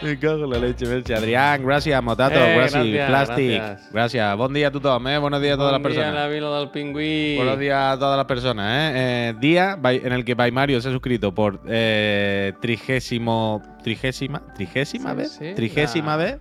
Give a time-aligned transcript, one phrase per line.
[0.00, 1.12] Me cago en la leche, Merche.
[1.12, 3.50] Adrián, gracias, Motato, Eh, gracias, gracias, Plastic.
[3.50, 3.92] gracias.
[3.92, 4.36] Gracias.
[4.36, 4.70] Buen día a
[5.08, 5.18] ¿eh?
[5.18, 6.14] Buenos días a todas las personas.
[6.14, 7.34] la vila del pingüí.
[7.36, 8.92] Buenos días a todas las personas, ¿eh?
[8.94, 13.60] Eh, día en el que Mario se ha suscrito por eh, trigésimo.
[13.82, 14.40] ¿Trigésima?
[14.54, 15.32] ¿Trigésima Sí, vez?
[15.32, 16.38] sí, ¿Trigésima la- vez?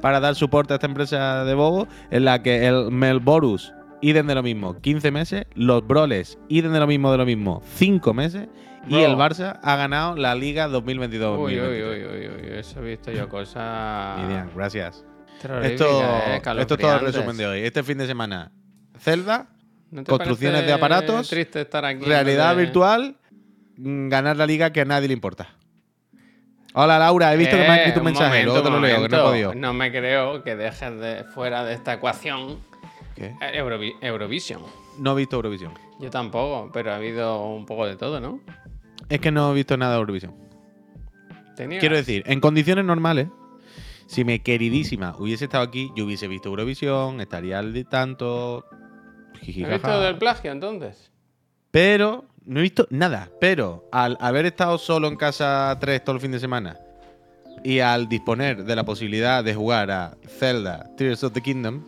[0.00, 4.34] Para dar soporte a esta empresa de Bobo, en la que el Melborus iden de
[4.34, 8.48] lo mismo 15 meses, los Broles iden de lo mismo de lo mismo 5 meses,
[8.88, 12.90] y el Barça ha ganado la Liga 2022 Uy, uy, uy, uy, uy, eso he
[12.90, 14.20] visto yo cosas.
[14.22, 15.04] Miriam, gracias.
[15.62, 17.60] Esto, eh, esto es todo el resumen de hoy.
[17.62, 18.52] Este fin de semana,
[18.98, 19.48] Zelda,
[19.90, 22.04] ¿No te construcciones de aparatos, Triste estar aquí.
[22.04, 23.16] realidad virtual,
[23.76, 25.48] mm, ganar la liga que a nadie le importa.
[26.74, 29.02] Hola Laura, he visto que me has Eh, escrito un mensaje, luego te lo leo,
[29.02, 29.54] que no he podido.
[29.54, 32.58] No me creo que dejes de fuera de esta ecuación
[33.16, 33.34] ¿Qué?
[33.40, 34.62] eh, Eurovi- Eurovision.
[34.98, 35.72] No he visto Eurovisión.
[35.98, 38.40] Yo tampoco, pero ha habido un poco de todo, ¿no?
[39.08, 40.34] Es que no he visto nada de Eurovisión.
[41.56, 41.80] Tenía.
[41.80, 43.28] Quiero decir, en condiciones normales,
[44.06, 48.64] si mi queridísima hubiese estado aquí, yo hubiese visto Eurovisión, estaría al de tanto.
[49.40, 51.10] ¿Has visto del plagio entonces?
[51.70, 53.30] Pero no he visto nada.
[53.40, 56.76] Pero al haber estado solo en casa 3 todo el fin de semana
[57.64, 61.82] y al disponer de la posibilidad de jugar a Zelda Tears of the Kingdom,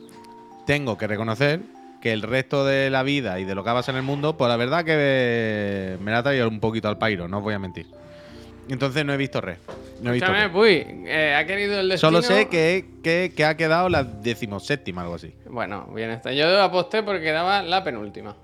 [0.69, 1.61] tengo que reconocer
[2.02, 4.50] que el resto de la vida y de lo que pasa en el mundo, pues
[4.50, 7.58] la verdad que me la ha traído un poquito al pairo, no os voy a
[7.58, 7.86] mentir.
[8.69, 9.56] Entonces no he visto red.
[10.02, 10.52] No he visto red.
[10.52, 12.10] Puy, eh, ha querido el destino.
[12.10, 15.34] Solo sé que, que, que ha quedado la decimoséptima, algo así.
[15.48, 16.33] Bueno, bien está.
[16.34, 18.36] Yo aposté porque quedaba la penúltima.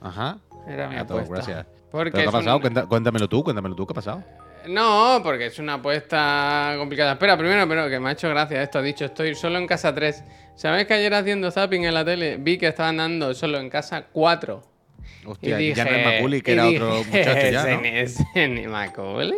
[0.00, 0.38] Ajá.
[0.66, 1.46] Era mi A todos, apuesta.
[1.52, 1.66] gracias.
[1.92, 2.88] Porque ¿Pero qué ha un- pasado?
[2.88, 4.24] Cuéntamelo tú, cuéntamelo tú, ¿qué ha pasado?
[4.68, 7.12] No, porque es una apuesta complicada.
[7.12, 8.78] Espera, primero, pero que me ha hecho gracia esto.
[8.78, 10.24] Ha dicho, estoy solo en casa 3.
[10.54, 14.06] ¿Sabes que ayer haciendo zapping en la tele vi que estaban dando solo en casa
[14.12, 14.62] 4?
[15.24, 17.80] Hostia, y ya no es Maculi, que era otro dije, muchacho ya, ¿no?
[17.84, 19.34] ¿Ese ese ni Maculi?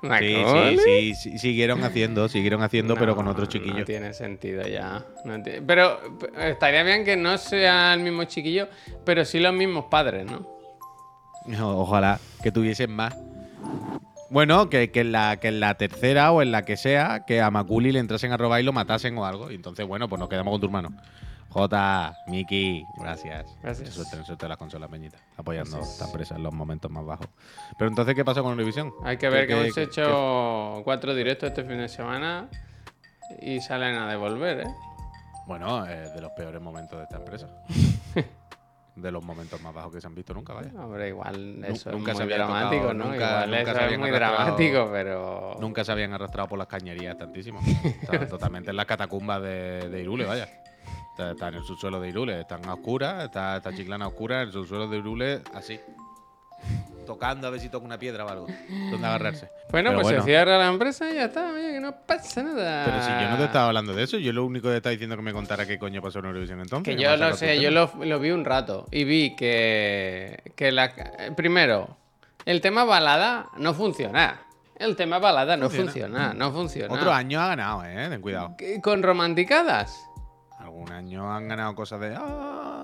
[0.00, 0.78] Sí, ¿Maculi?
[0.78, 3.84] sí, sí, sí, siguieron haciendo, siguieron haciendo, pero con otro No chiquillo.
[3.84, 5.04] tiene sentido ya.
[5.24, 6.00] No Pero
[6.38, 8.68] estaría bien que no sea el mismo chiquillo,
[9.04, 10.46] pero sí los mismos padres, ¿no?
[11.62, 13.14] Ojalá que tuviesen más.
[14.34, 17.40] Bueno, que, que en la, que en la tercera o en la que sea, que
[17.40, 19.48] a Maculi le entrasen a robar y lo matasen o algo.
[19.48, 20.88] Y entonces, bueno, pues nos quedamos con tu hermano.
[21.50, 23.46] J, Miki, gracias.
[23.62, 23.94] Gracias.
[23.94, 27.28] Suerte, suerte a las consolas Peñita, apoyando a esta empresa en los momentos más bajos.
[27.78, 28.92] Pero entonces, ¿qué pasa con Eurovisión?
[29.04, 32.48] Hay que ver que, ¿Qué- hemos hecho cuatro directos este fin de semana
[33.40, 34.70] y salen a devolver, ¿eh?
[35.46, 37.46] Bueno, es de los peores momentos de esta empresa.
[38.96, 40.70] de los momentos más bajos que se han visto nunca, vaya.
[40.76, 43.04] Hombre, igual eso nunca es muy dramático, tocado, ¿no?
[43.06, 45.56] nunca- igual nunca eso se es muy dramático, pero...
[45.60, 47.60] Nunca se habían arrastrado por las cañerías tantísimo.
[48.02, 50.48] Están totalmente en las catacumbas de, de Irule, vaya.
[51.10, 54.42] Está, está en el subsuelo de Irule, están a oscuras, está, está chiclana a oscura,
[54.42, 55.80] en el subsuelo de Irule, así.
[57.04, 58.46] Tocando a ver si toca una piedra o algo.
[58.90, 59.48] Donde agarrarse.
[59.70, 62.84] Bueno, Pero pues se cierra la empresa y ya está, oye, que no pasa nada.
[62.84, 64.90] Pero si yo no te estaba hablando de eso, yo lo único que te estaba
[64.92, 66.94] diciendo que me contara qué coño pasó en Eurovisión entonces.
[66.96, 70.92] Que yo sacado sé, yo lo, lo vi un rato y vi que, que la,
[71.36, 71.96] primero,
[72.46, 74.40] el tema balada no funciona.
[74.76, 75.90] El tema balada no Funciona.
[75.92, 76.92] funciona, no funciona.
[76.92, 78.56] Otro año ha ganado, eh, ten cuidado.
[78.58, 79.96] ¿Qué- ¿Con romanticadas?
[80.58, 82.16] Algún año han ganado cosas de.
[82.18, 82.83] "Ah".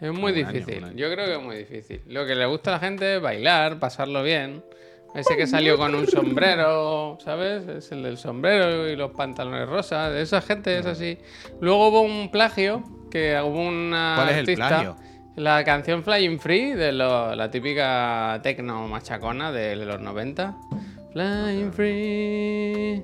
[0.00, 0.84] Es muy Un difícil.
[0.84, 0.92] año.
[0.96, 2.00] Yo creo que es muy difícil.
[2.06, 4.64] Lo que le gusta a la gente es bailar, pasarlo bien.
[5.14, 7.66] Ese que salió con un sombrero, ¿sabes?
[7.68, 10.14] Es el del sombrero y los pantalones rosas.
[10.14, 11.18] Esa gente es así.
[11.60, 14.96] Luego hubo un plagio que hubo una ¿Cuál es el plagio?
[15.36, 20.56] La canción Flying Free, de lo- la típica tecno machacona de los 90.
[21.12, 23.02] Flying Free.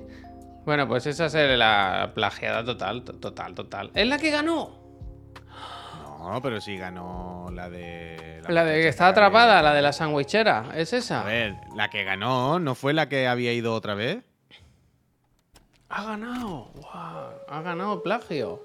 [0.65, 3.91] Bueno, pues esa es la plagiada total, to- total, total.
[3.93, 4.86] Es la que ganó.
[6.29, 8.41] No, pero sí ganó la de.
[8.49, 11.23] La de que está atrapada, la de la sandwichera, ¿es A esa?
[11.23, 14.19] ver, la que ganó, ¿no fue la que había ido otra vez?
[15.89, 18.63] Ha ganado, guau, ha ganado plagio.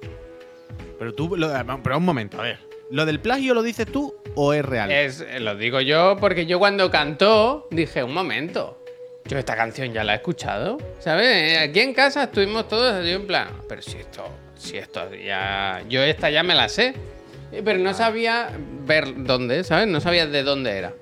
[0.99, 1.51] Pero tú, lo-
[1.83, 2.61] pero un momento, a ver.
[2.91, 4.91] ¿Lo del plagio lo dices tú o es real?
[4.91, 8.85] Es, eh, lo digo yo porque yo cuando cantó dije, un momento,
[9.25, 11.59] yo esta canción ya la he escuchado, ¿sabes?
[11.61, 14.25] Aquí en casa estuvimos todos así en plan, pero si esto,
[14.57, 16.95] si esto ya, yo esta ya me la sé, Eh,
[17.65, 18.51] pero no sabía
[18.87, 19.89] ver dónde, ¿sabes?
[19.89, 20.95] No sabía de dónde era.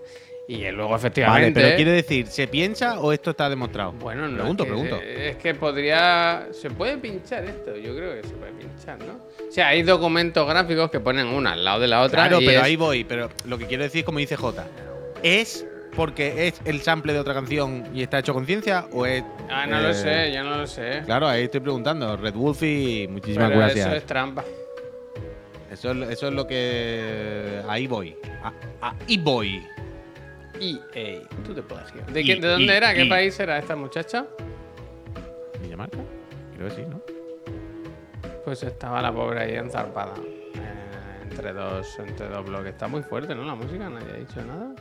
[0.48, 1.60] Y eh, luego vale, efectivamente...
[1.60, 3.92] pero quiere decir, ¿se piensa o esto está demostrado?
[3.92, 4.38] Bueno, no.
[4.38, 5.00] Pregunto, es que, pregunto.
[5.00, 6.48] Es que podría.
[6.50, 9.12] Se puede pinchar esto, yo creo que se puede pinchar, ¿no?
[9.48, 12.22] O sea, hay documentos gráficos que ponen una al lado de la otra.
[12.22, 13.04] Claro, y pero es- ahí voy.
[13.04, 14.66] Pero lo que quiero decir, como dice J,
[15.22, 15.64] ¿es
[15.94, 19.22] porque es el sample de otra canción y está hecho con ciencia o es.
[19.48, 21.02] Ah, no eh, lo sé, yo no lo sé.
[21.04, 22.16] Claro, ahí estoy preguntando.
[22.16, 23.86] Red Wolfie, muchísimas Pero gracias.
[23.86, 24.44] eso es trampa.
[25.80, 27.62] Eso es, eso es lo que.
[27.66, 28.14] Ahí voy.
[28.42, 28.52] A-
[29.08, 29.66] Ahí voy.
[30.60, 32.02] EA, tú te plagio.
[32.12, 32.92] ¿De, qué- Y- ¿De dónde era?
[32.92, 34.26] ¿Qué país era esta muchacha?
[35.62, 35.96] ¿Dinamarca?
[36.54, 37.00] Creo que sí, ¿no?
[38.44, 40.12] Pues estaba la pobre ahí enzarpada.
[40.18, 42.72] eh, entre dos, entre dos bloques.
[42.72, 43.42] Está muy fuerte, ¿no?
[43.44, 44.74] La música, nadie ha dicho nada.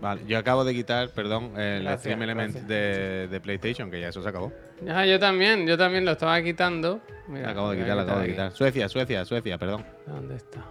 [0.00, 4.08] Vale, yo acabo de quitar, perdón, el Gracias, Stream Element de, de PlayStation, que ya
[4.08, 4.52] eso se acabó.
[4.88, 7.00] Ah, yo también, yo también lo estaba quitando.
[7.26, 8.52] Mira, acabo de quitar, lo acabo de quitar.
[8.52, 9.84] Suecia, Suecia, Suecia, perdón.
[10.06, 10.64] ¿Dónde está?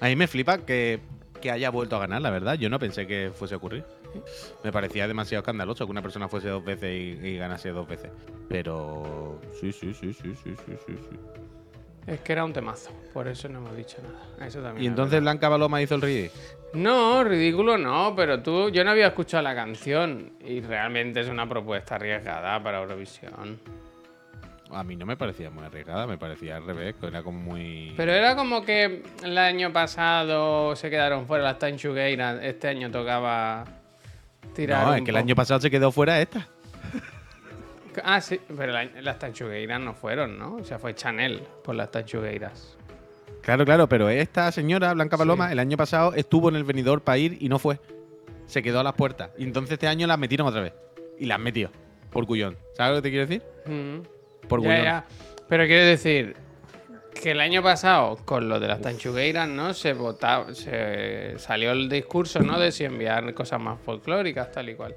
[0.00, 1.00] A mí me flipa que,
[1.40, 2.54] que haya vuelto a ganar, la verdad.
[2.54, 3.84] Yo no pensé que fuese a ocurrir.
[4.62, 8.10] Me parecía demasiado escandaloso que una persona fuese dos veces y, y ganase dos veces.
[8.48, 11.18] Pero sí, sí, sí, sí, sí, sí, sí, sí.
[12.06, 14.46] Es que era un temazo, por eso no hemos dicho nada.
[14.46, 15.20] Eso también Y es entonces.
[15.20, 16.42] Blanca Paloma hizo el ridículo.
[16.74, 21.48] No, ridículo no, pero tú, yo no había escuchado la canción y realmente es una
[21.48, 23.60] propuesta arriesgada para Eurovisión.
[24.70, 27.94] A mí no me parecía muy arriesgada, me parecía al revés, que era como muy.
[27.96, 33.64] Pero era como que el año pasado se quedaron fuera las Tanchugueiras, este año tocaba
[34.52, 34.86] tirar.
[34.86, 36.48] no, es que el año pasado se quedó fuera esta.
[38.02, 40.56] Ah, sí, pero las Tanchugueiras no fueron, ¿no?
[40.56, 42.76] O sea, fue Chanel por las Tanchugueiras.
[43.42, 47.18] Claro, claro, pero esta señora, Blanca Paloma, el año pasado estuvo en el venidor para
[47.18, 47.78] ir y no fue.
[48.46, 49.30] Se quedó a las puertas.
[49.38, 50.72] Y entonces este año las metieron otra vez.
[51.18, 51.70] Y las metió.
[52.10, 52.56] Por cullón.
[52.74, 53.42] ¿Sabes lo que te quiero decir?
[53.66, 54.46] Mm.
[54.48, 54.84] Por Ya, cullón.
[54.84, 55.04] ya.
[55.48, 56.36] Pero quiero decir
[57.20, 59.74] que el año pasado, con lo de las tanchugueiras, ¿no?
[59.74, 62.58] Se votaba, se salió el discurso, ¿no?
[62.58, 64.96] De si enviar cosas más folclóricas, tal y cual.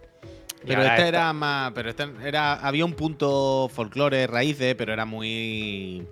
[0.66, 1.72] Pero esta esta- era más.
[1.74, 2.54] Pero esta era.
[2.56, 6.08] Había un punto folclore, raíces, pero era muy.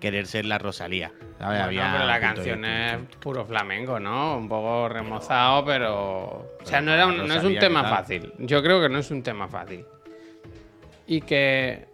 [0.00, 1.12] Querer ser la Rosalía.
[1.40, 4.36] Había pero la canción es puro flamenco, ¿no?
[4.36, 6.56] Un poco remozado, pero.
[6.60, 8.32] O sea, no, era un- no es un tema fácil.
[8.38, 9.84] Yo creo que no es un tema fácil.
[11.06, 11.86] Y que.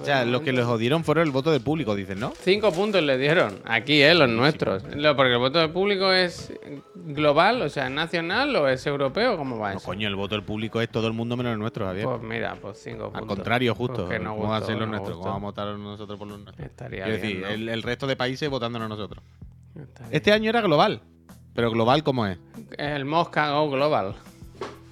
[0.00, 2.32] O sea, los que les jodieron fueron el voto del público, dicen, ¿no?
[2.40, 3.60] Cinco puntos le dieron.
[3.64, 4.14] Aquí, ¿eh?
[4.14, 4.82] Los nuestros.
[4.96, 6.52] Lo- Porque el voto del público es
[6.94, 9.86] global, o sea, nacional o es europeo, ¿cómo va No, eso?
[9.86, 12.06] coño, el voto del público es todo el mundo menos el nuestro, Javier.
[12.06, 13.22] Pues mira, pues cinco puntos.
[13.22, 14.06] Al contrario, justo.
[14.06, 15.16] Pues que no ¿Cómo va a ser los no nuestros?
[15.16, 15.22] gustó.
[15.30, 16.66] ¿Cómo vamos a votar nosotros por los nuestros?
[16.66, 17.48] Estaría Quiero bien, decir, ¿no?
[17.48, 19.22] el, el resto de países votándonos nosotros.
[19.76, 21.00] Estaría Este año era global.
[21.54, 22.36] Pero global, ¿cómo es?
[22.78, 24.16] El Mosca Go Global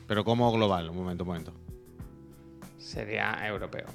[0.06, 0.90] Pero ¿cómo global?
[0.90, 1.52] Un momento, un momento.
[2.78, 3.86] sería europeo.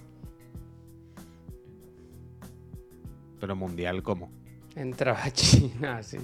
[3.39, 4.31] Pero mundial, ¿cómo?
[4.75, 6.18] Entraba China, sí.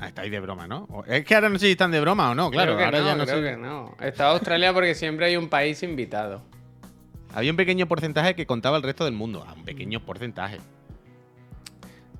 [0.00, 0.86] Ah, estáis de broma, ¿no?
[1.06, 2.76] Es que ahora no sé si están de broma o no, claro.
[2.76, 3.50] creo que ahora no, ya no creo sé.
[3.50, 3.94] que no.
[4.00, 6.42] Está Australia porque siempre hay un país invitado.
[7.34, 9.44] Había un pequeño porcentaje que contaba el resto del mundo.
[9.46, 10.58] Ah, un pequeño porcentaje.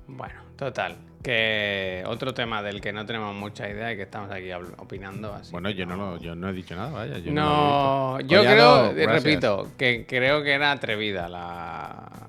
[0.07, 0.97] Bueno, total.
[1.23, 5.51] Que otro tema del que no tenemos mucha idea y que estamos aquí opinando así.
[5.51, 7.17] Bueno, yo no, lo, yo no he dicho nada, vaya.
[7.19, 9.23] yo No, yo Collado, creo, gracias.
[9.23, 12.28] repito, que creo que era atrevida la,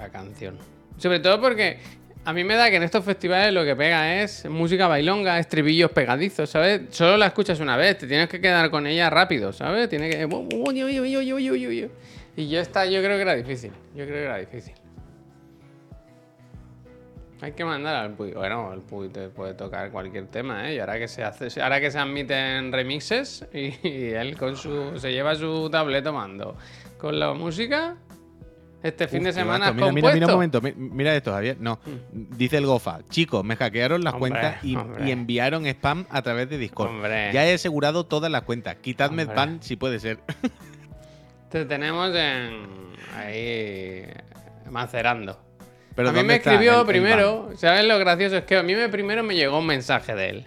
[0.00, 0.58] la canción.
[0.96, 1.78] Sobre todo porque
[2.24, 5.90] a mí me da que en estos festivales lo que pega es música bailonga, estribillos
[5.90, 6.82] pegadizos, ¿sabes?
[6.90, 9.88] Solo la escuchas una vez, te tienes que quedar con ella rápido, ¿sabes?
[9.88, 10.28] Tiene que...
[12.36, 14.74] Y yo esta yo creo que era difícil, yo creo que era difícil.
[17.42, 18.32] Hay que mandar al Puy.
[18.32, 20.74] Bueno, el Puy te puede tocar cualquier tema, ¿eh?
[20.74, 25.10] Y ahora que se hace, ahora que se admiten remixes y, él con su se
[25.10, 26.56] lleva su tablet tomando
[26.98, 27.96] con la música.
[28.82, 30.60] Este fin Uf, de semana mira, mira, mira un momento.
[30.62, 31.56] mi- Mira esto, Javier.
[31.60, 31.78] No.
[32.12, 33.00] Dice el Gofa.
[33.10, 34.74] Chicos, me hackearon las Hombre, cuentas y,
[35.10, 36.88] enviaron spam a través de Discord.
[36.88, 37.30] Hombre.
[37.32, 38.76] Ya he asegurado todas las cuentas.
[38.80, 39.34] Quitadme Hombre.
[39.36, 40.18] spam si puede ser.
[41.50, 44.04] Te tenemos en ahí
[44.70, 45.38] macerando.
[45.96, 48.36] Pero a mí ¿dónde me escribió el- el primero, ¿sabes lo gracioso?
[48.36, 50.46] Es que a mí me primero me llegó un mensaje de él.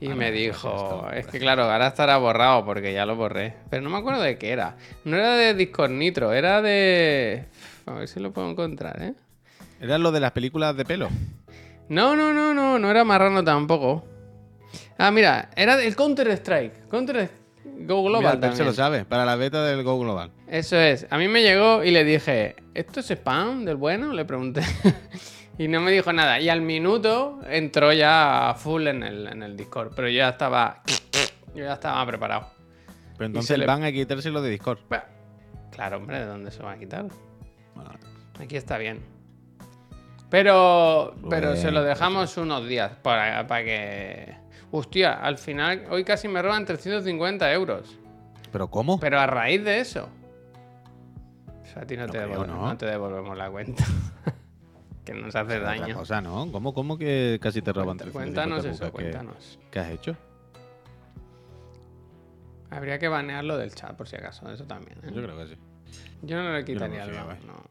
[0.00, 3.54] Y Ah, me pues dijo, es que claro, ahora estará borrado porque ya lo borré.
[3.68, 4.76] Pero no me acuerdo de qué era.
[5.04, 7.44] No era de Discord Nitro, era de...
[7.90, 9.14] A ver si lo puedo encontrar, ¿eh?
[9.80, 11.08] Era lo de las películas de pelo.
[11.88, 14.04] No, no, no, no, no era marrano tampoco.
[14.98, 16.86] Ah, mira, era el Counter Strike.
[16.88, 17.28] Counter
[17.64, 18.66] Go Global Mira, Albert se también.
[18.66, 19.04] lo sabe.
[19.04, 20.30] Para la beta del Go Global.
[20.46, 21.06] Eso es.
[21.10, 24.12] A mí me llegó y le dije, ¿esto es spam del bueno?
[24.12, 24.62] Le pregunté.
[25.58, 26.38] y no me dijo nada.
[26.40, 29.92] Y al minuto entró ya full en el, en el Discord.
[29.96, 30.82] Pero yo ya estaba.
[31.54, 32.48] Yo ya estaba preparado.
[33.16, 34.78] Pero entonces le- van a quitárselo de Discord.
[35.72, 37.06] Claro, hombre, ¿de dónde se va a quitar?
[37.84, 37.98] Bueno,
[38.38, 39.00] Aquí está bien.
[40.30, 44.36] Pero, pero se lo Bueno, dejamos unos días para, para que...
[44.70, 47.98] Hostia, al final, hoy casi me roban 350 euros.
[48.52, 49.00] ¿Pero cómo?
[49.00, 50.08] Pero a raíz de eso.
[51.62, 52.66] O sea, a ti no, te, creo, devolvemos, ¿no?
[52.68, 53.84] no te devolvemos la cuenta.
[55.04, 55.96] que nos hace Otra daño.
[55.96, 56.50] cosa, ¿no?
[56.52, 58.76] ¿Cómo, cómo que casi te roban Cuenta- 350 Cuéntanos lucas?
[58.76, 59.58] eso, ¿Qué- cuéntanos.
[59.72, 60.16] ¿Qué has hecho?
[62.70, 64.98] Habría que banearlo del chat por si acaso, eso también.
[65.02, 65.10] ¿eh?
[65.12, 65.56] Yo creo que sí.
[66.22, 67.40] Yo no le quitaría el ban, eh.
[67.46, 67.64] no.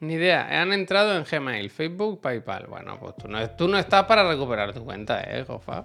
[0.00, 0.60] Ni idea.
[0.60, 2.66] Han entrado en Gmail, Facebook, PayPal.
[2.66, 5.84] Bueno, pues tú no, tú no estás para recuperar tu cuenta, ¿eh, Jofa?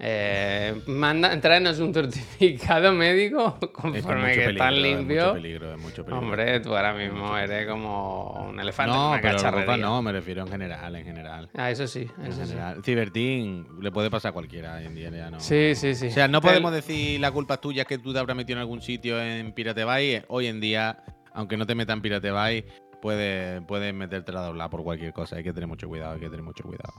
[0.00, 5.26] Eh, manda, tráenos un certificado médico Es con conforme mucho que están peligro, es limpios.
[5.26, 6.18] mucho peligro, es mucho peligro.
[6.24, 9.66] Hombre, tú ahora mismo eres como un elefante en no, una pero cacharrería.
[9.66, 11.50] Rafa, no, me refiero en general, en general.
[11.54, 12.54] Ah, eso sí, En eso sí.
[12.84, 15.40] Cibertín le puede pasar a cualquiera hoy en día, ya no.
[15.40, 16.06] Sí, sí, sí.
[16.06, 18.60] O sea, no podemos decir la culpa es tuya que tú te habrás metido en
[18.60, 20.22] algún sitio en Pirate Bay.
[20.28, 21.02] Hoy en día,
[21.32, 22.64] aunque no te metan en Pirate Bay,
[23.02, 25.34] puedes, puedes meterte la doblar por cualquier cosa.
[25.36, 26.92] Hay que tener mucho cuidado, hay que tener mucho cuidado.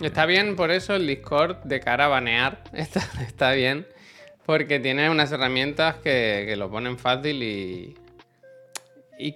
[0.00, 2.62] Está bien por eso el Discord de cara a banear.
[2.72, 3.86] Está, está bien.
[4.44, 7.96] Porque tiene unas herramientas que, que lo ponen fácil y.
[9.18, 9.34] Y,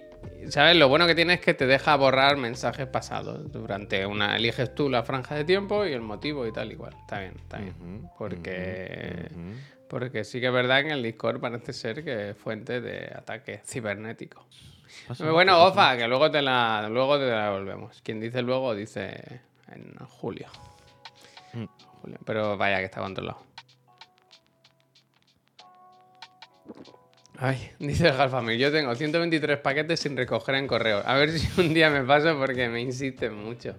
[0.49, 0.77] ¿sabes?
[0.77, 3.51] Lo bueno que tiene es que te deja borrar mensajes pasados.
[3.51, 4.35] Durante una.
[4.35, 6.95] Eliges tú la franja de tiempo y el motivo y tal, igual.
[7.01, 8.09] Está bien, está bien.
[8.17, 9.29] Porque.
[9.89, 13.11] Porque sí que es verdad que en el Discord parece ser que es fuente de
[13.13, 14.45] ataque cibernético.
[15.19, 15.57] Bueno.
[15.59, 18.01] Gofa, que luego te la, luego te la devolvemos.
[18.01, 19.41] Quien dice luego dice
[19.73, 20.47] en julio.
[21.53, 21.65] Mm.
[22.01, 22.19] Julio.
[22.25, 23.51] Pero vaya que está controlado.
[27.37, 31.01] Ay, dice el Galfamil, yo tengo 123 paquetes sin recoger en correo.
[31.03, 33.73] A ver si un día me paso porque me insisten mucho.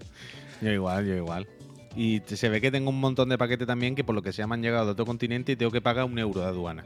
[0.61, 1.47] Yo igual, yo igual.
[1.95, 4.47] Y se ve que tengo un montón de paquetes también que por lo que sea
[4.49, 6.85] me han llegado de otro continente y tengo que pagar un euro de aduana.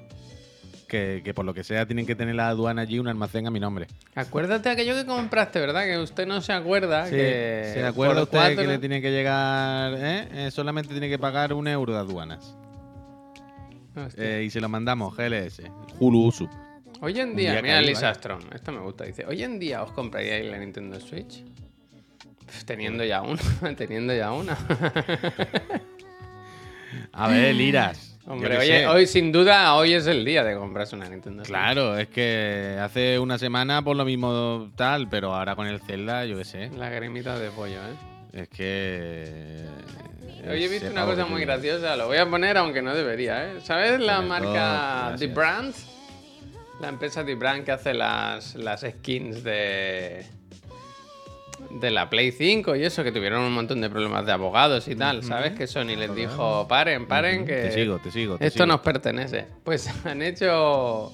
[0.88, 3.50] Que, que por lo que sea tienen que tener la aduana allí un almacén a
[3.50, 3.88] mi nombre.
[4.14, 5.84] Acuérdate aquello que compraste, ¿verdad?
[5.84, 7.06] Que usted no se acuerda.
[7.06, 10.28] Sí, que ¿Se acuerda usted cuatro- que le tiene que llegar, eh?
[10.46, 12.54] Eh, solamente tiene que pagar un euro de aduanas.
[14.16, 15.62] Eh, y se lo mandamos, GLS.
[15.98, 16.48] Hulu Usu.
[17.00, 18.14] Hoy en día, día mira Lisa.
[18.14, 21.42] Strong, esto me gusta, dice, hoy en día os compraríais la Nintendo Switch.
[22.46, 23.40] Pff, Teniendo ya una,
[23.76, 24.56] teniendo ya una.
[27.12, 28.15] A ver, liras.
[28.28, 31.49] Hombre, oye, hoy sin duda, hoy es el día de comprarse una Nintendo Switch.
[31.49, 36.25] Claro, es que hace una semana por lo mismo tal, pero ahora con el Zelda,
[36.25, 36.71] yo qué sé.
[36.76, 38.40] La gremita de pollo, ¿eh?
[38.42, 39.64] Es que.
[40.50, 43.61] Hoy he visto una cosa muy graciosa, lo voy a poner aunque no debería, ¿eh?
[43.62, 45.28] ¿Sabes la marca The.
[45.28, 45.75] Brand?
[46.80, 50.26] La empresa The Brand que hace las, las skins de
[51.70, 54.96] de la Play 5 y eso, que tuvieron un montón de problemas de abogados y
[54.96, 55.52] tal, ¿sabes?
[55.52, 58.38] Que Sony les dijo, paren, paren, que Te sigo, te sigo.
[58.38, 58.66] te esto sigo.
[58.66, 59.46] nos pertenece.
[59.64, 61.12] Pues han hecho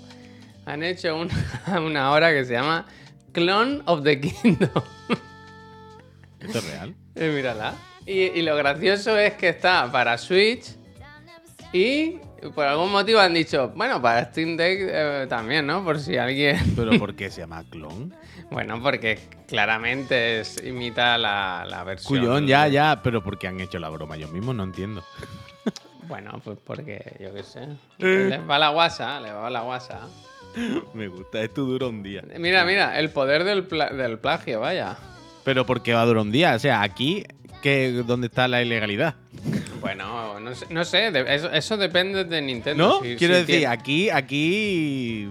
[0.66, 1.34] han hecho una,
[1.80, 2.86] una hora que se llama
[3.32, 4.70] Clone of the Kingdom.
[6.40, 6.94] ¿Esto es real?
[7.14, 7.74] Eh, mírala.
[8.06, 10.74] Y, y lo gracioso es que está para Switch
[11.72, 12.16] y
[12.54, 15.84] por algún motivo han dicho, bueno, para Steam Deck eh, también, ¿no?
[15.84, 16.58] Por si alguien...
[16.76, 18.14] ¿Pero por qué se llama clon?
[18.50, 19.18] Bueno, porque
[19.48, 22.18] claramente es- imita la, la versión...
[22.20, 24.16] Cuyón, ya, ya, pero ¿por qué han hecho la broma?
[24.16, 25.02] Yo mismo no entiendo.
[26.08, 27.60] Bueno, pues porque, yo qué sé.
[28.00, 28.26] Eh.
[28.28, 30.00] Les va la guasa, les va la guasa.
[30.92, 32.22] Me gusta, esto dura un día.
[32.38, 34.96] Mira, mira, el poder del, pla- del plagio, vaya.
[35.44, 36.54] Pero ¿por qué va a durar un día?
[36.54, 37.24] O sea, aquí,
[37.62, 39.14] ¿qué, ¿dónde está la ilegalidad?
[39.82, 42.86] Bueno, no sé, no sé de- eso, eso depende de Nintendo.
[42.88, 43.00] ¿No?
[43.02, 45.28] Si- Quiero si decir, tiene- aquí, aquí.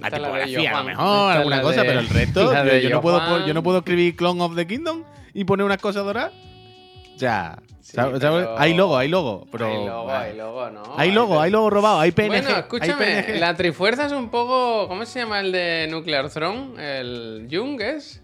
[0.00, 2.40] La Está tipografía, a lo mejor, está alguna cosa, de- pero el resto,
[2.82, 6.04] yo, no puedo, yo no puedo escribir Clone of the Kingdom y poner unas cosas
[6.04, 6.32] doradas.
[7.16, 8.18] Sea, Sí, ¿sabes?
[8.20, 9.46] pero- hay logo, hay logo.
[9.50, 10.82] Pero, hay logo, hay logo, ¿no?
[10.96, 12.28] Hay logo, hay logo robado, hay PNG.
[12.28, 13.40] Bueno, hay escúchame, PNG.
[13.40, 14.86] la Trifuerza es un poco.
[14.88, 16.72] ¿Cómo se llama el de Nuclear Throne?
[16.78, 18.22] ¿El Jung es?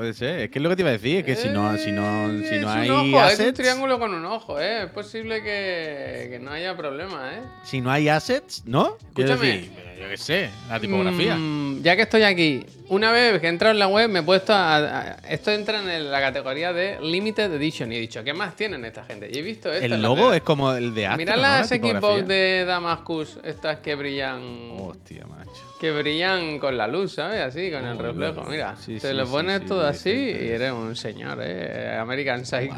[0.00, 1.76] Puede ser, es que es lo que te iba a decir, es que si no,
[1.76, 4.84] si no, Eh, si no hay ojo, es un assets, triángulo con un ojo, ¿eh?
[4.84, 7.42] Es posible que, que no haya problema, ¿eh?
[7.64, 8.96] si no hay assets, ¿no?
[9.08, 9.46] Escúchame.
[9.46, 11.36] decir, yo qué sé, la tipografía.
[11.36, 14.22] Mm, ya que estoy aquí, una vez que he entrado en la web me he
[14.22, 14.76] puesto a...
[14.76, 18.82] a- esto entra en la categoría de Limited Edition y he dicho, ¿qué más tienen
[18.86, 19.28] esta gente?
[19.30, 19.84] Y he visto esto.
[19.84, 21.42] el logo es como el de Astro, Mira ¿no?
[21.42, 24.70] las La Xbox de Damascus, estas que brillan...
[24.78, 25.69] Hostia, macho.
[25.80, 27.40] Que brillan con la luz, ¿sabes?
[27.40, 28.44] Así, con el reflejo.
[28.44, 30.44] Mira, Sí, te sí, lo pones sí, todo sí, así sí, sí.
[30.44, 31.96] y eres un señor, ¿eh?
[31.98, 32.74] American Psycho.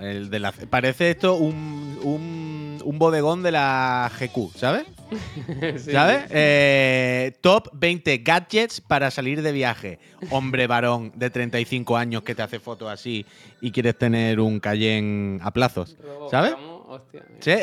[0.00, 4.86] El de la, parece esto un, un, un bodegón de la GQ, ¿sabes?
[5.90, 6.24] ¿Sabes?
[6.30, 9.98] Eh, top 20 gadgets para salir de viaje.
[10.30, 13.24] Hombre varón de 35 años que te hace fotos así
[13.60, 15.96] y quieres tener un Cayenne a plazos.
[16.30, 16.54] ¿Sabes?
[16.88, 17.22] Hostia.
[17.40, 17.56] Sí, eh,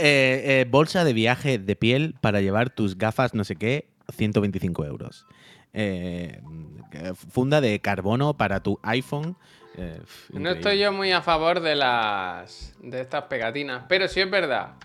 [0.62, 5.26] eh, bolsa de viaje de piel para llevar tus gafas no sé qué, 125 euros.
[5.74, 6.42] Eh,
[7.32, 9.36] funda de carbono para tu iPhone.
[9.78, 10.00] eh,
[10.32, 14.76] No estoy yo muy a favor de las de estas pegatinas, pero sí es verdad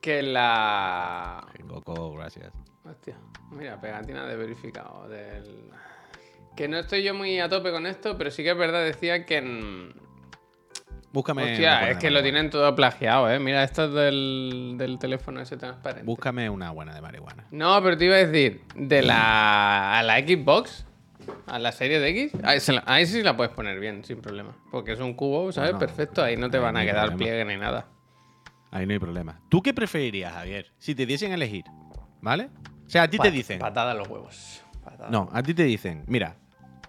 [0.00, 2.52] que la Goku, gracias.
[2.84, 3.18] hostia,
[3.50, 5.70] mira, pegatina de verificado del
[6.56, 9.24] que no estoy yo muy a tope con esto, pero sí que es verdad decía
[9.24, 9.94] que en...
[11.12, 11.42] Búscame.
[11.42, 13.38] una Hostia, buena es que lo tienen todo plagiado, eh.
[13.40, 16.04] Mira, esto es del, del teléfono ese transparente.
[16.04, 17.46] Búscame una buena de marihuana.
[17.50, 20.86] No, pero te iba a decir, de la, a la Xbox,
[21.46, 24.20] a la serie de X, ahí, se la- ahí sí la puedes poner bien, sin
[24.20, 24.56] problema.
[24.70, 25.70] Porque es un cubo, ¿sabes?
[25.72, 25.78] No, no.
[25.80, 27.18] Perfecto, ahí no te Ahí van no a quedar problema.
[27.18, 27.86] pliegue ni nada.
[28.70, 29.40] Ahí no hay problema.
[29.48, 30.72] ¿Tú qué preferirías, Javier?
[30.78, 31.64] Si te diesen a elegir,
[32.20, 32.50] ¿vale?
[32.86, 33.58] O sea, a ti te dicen.
[33.58, 34.62] Patada a los huevos.
[34.84, 35.10] Patada.
[35.10, 36.36] No, a ti te dicen, mira,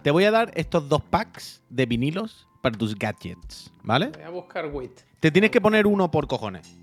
[0.03, 4.07] te voy a dar estos dos packs de vinilos para tus gadgets, ¿vale?
[4.09, 4.99] Voy a buscar WIT.
[5.19, 6.77] Te tienes que poner uno por cojones.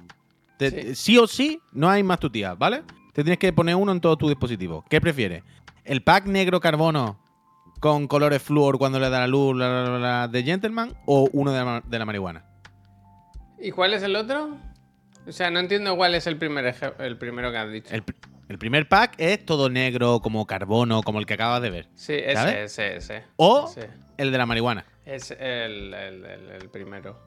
[0.58, 0.94] Te- Sí.
[0.94, 1.18] sí.
[1.18, 2.82] o sí, no hay más tu tía, ¿vale?
[3.12, 4.84] Te tienes que poner uno en todo tu dispositivo.
[4.88, 5.42] ¿Qué prefieres?
[5.84, 7.18] ¿El pack negro carbono
[7.80, 11.28] con colores flúor cuando le da la luz la, la, la, la, de Gentleman o
[11.32, 12.44] uno de la, de la marihuana?
[13.60, 14.56] ¿Y cuál es el otro?
[15.26, 17.94] O sea, no entiendo cuál es el, primer el primero que has dicho.
[17.94, 18.14] El, pr-
[18.48, 21.88] el primer pack es todo negro, como carbono, como el que acabas de ver.
[21.94, 22.54] Sí, ese, ¿sabes?
[22.78, 23.24] ese, ese.
[23.36, 23.90] O Ese.
[24.16, 24.84] el de la marihuana.
[25.08, 27.18] Es el, el- el- el primero.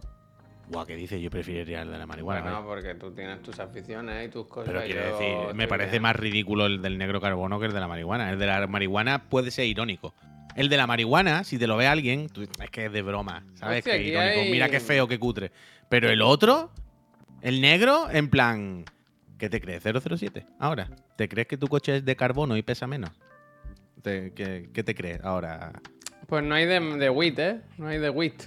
[0.69, 1.19] Guau, ¿qué dices?
[1.21, 2.41] Yo preferiría el de la marihuana.
[2.41, 2.67] Bueno, vaya.
[2.67, 4.71] porque tú tienes tus aficiones y tus cosas.
[4.71, 6.03] Pero quiero decir, me parece bien.
[6.03, 8.29] más ridículo el del negro carbono que el de la marihuana.
[8.31, 10.13] El de la marihuana puede ser irónico.
[10.55, 13.43] El de la marihuana, si te lo ve alguien, tú- es que es de broma,
[13.55, 13.79] ¿sabes?
[13.79, 14.39] Hostia, que irónico.
[14.41, 15.51] hay- Mira qué feo, qué cutre.
[15.89, 16.71] Pero el otro,
[17.41, 18.85] el negro, en plan,
[19.37, 19.81] ¿qué te crees?
[19.83, 20.45] 007.
[20.59, 23.11] Ahora, ¿te crees que tu coche es de carbono y pesa menos?
[24.03, 25.71] Te- ¿Qué, qué te crees ahora?
[26.31, 27.59] Pues no hay de, de WIT, ¿eh?
[27.77, 28.43] No hay de WIT.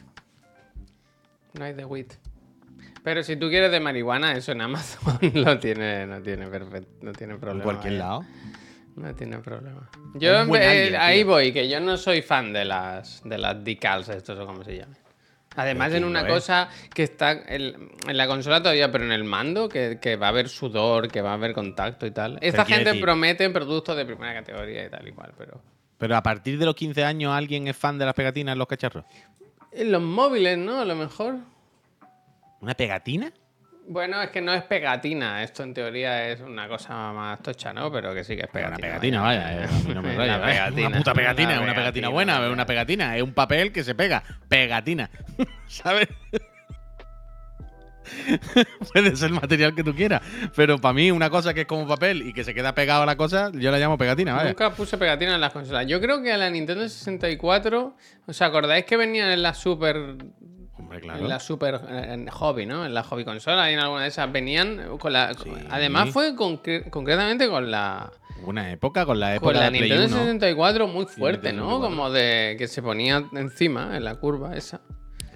[1.58, 2.14] No hay de WIT.
[3.02, 7.12] Pero si tú quieres de marihuana, eso en Amazon lo tiene, no tiene perfecto, no
[7.12, 7.62] tiene En problema.
[7.64, 8.04] cualquier vaya.
[8.04, 8.24] lado.
[8.96, 9.90] No tiene problema.
[10.14, 11.26] Yo eh, ahí tío.
[11.26, 14.78] voy, que yo no soy fan de las de las decals, estos o como se
[14.78, 14.96] llaman.
[15.56, 16.32] Además, en una es.
[16.32, 20.28] cosa que está el- en la consola todavía, pero en el mando, que, que va
[20.28, 22.38] a haber sudor, que va a haber contacto y tal.
[22.40, 25.60] Esta gente decir- promete productos de primera categoría y tal y cual, pero.
[26.04, 28.68] Pero a partir de los 15 años, ¿alguien es fan de las pegatinas en los
[28.68, 29.06] cacharros?
[29.72, 30.78] En los móviles, ¿no?
[30.78, 31.36] A lo mejor.
[32.60, 33.32] ¿Una pegatina?
[33.88, 35.42] Bueno, es que no es pegatina.
[35.42, 37.90] Esto en teoría es una cosa más tocha, ¿no?
[37.90, 38.76] Pero que sí que es pegatina.
[38.76, 40.40] una pegatina, vaya, no me Una raya, ¿eh?
[40.44, 43.32] pegatina, Una puta pegatina, una una pegatina pegatina, buena, una es una pegatina, es un
[43.32, 45.08] papel que se pega, pegatina,
[45.68, 46.08] ¿sabes?
[48.92, 50.22] Puede ser el material que tú quieras,
[50.54, 53.06] pero para mí una cosa que es como papel y que se queda pegado a
[53.06, 54.48] la cosa, yo la llamo pegatina, vaya.
[54.50, 55.86] Nunca puse pegatina en las consolas.
[55.86, 57.94] Yo creo que a la Nintendo 64,
[58.26, 59.96] ¿os acordáis que venían en la Super
[60.76, 61.20] Hombre, claro.
[61.20, 62.84] en la Super en Hobby, ¿no?
[62.84, 65.50] En la Hobby consola y en alguna de esas venían con la Sí.
[65.70, 68.10] además fue concre- concretamente con la
[68.44, 70.16] Una época con la época con la de Nintendo 1.
[70.16, 71.62] 64 muy fuerte, ¿no?
[71.78, 71.80] 64.
[71.88, 74.80] Como de que se ponía encima en la curva esa.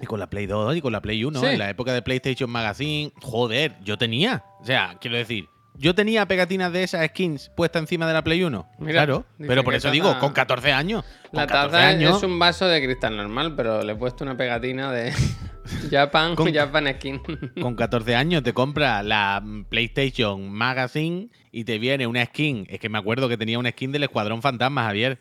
[0.01, 1.45] Y con la Play 2 y con la Play 1, Sí.
[1.45, 3.11] en la época de PlayStation Magazine.
[3.21, 4.43] Joder, yo tenía.
[4.61, 8.43] O sea, quiero decir, yo tenía pegatinas de esas skins puestas encima de la Play
[8.43, 8.67] 1.
[8.79, 11.03] Mira, claro, pero por eso taza- digo, con 14 años.
[11.31, 14.23] La con 14 taza años, es un vaso de cristal normal, pero le he puesto
[14.23, 15.11] una pegatina de
[15.91, 17.21] Japan, Con- Japan Skin.
[17.61, 22.65] con 14 años te compras la PlayStation Magazine y te viene una skin.
[22.69, 25.19] Es que me acuerdo que tenía una skin del Escuadrón Fantasma, Javier.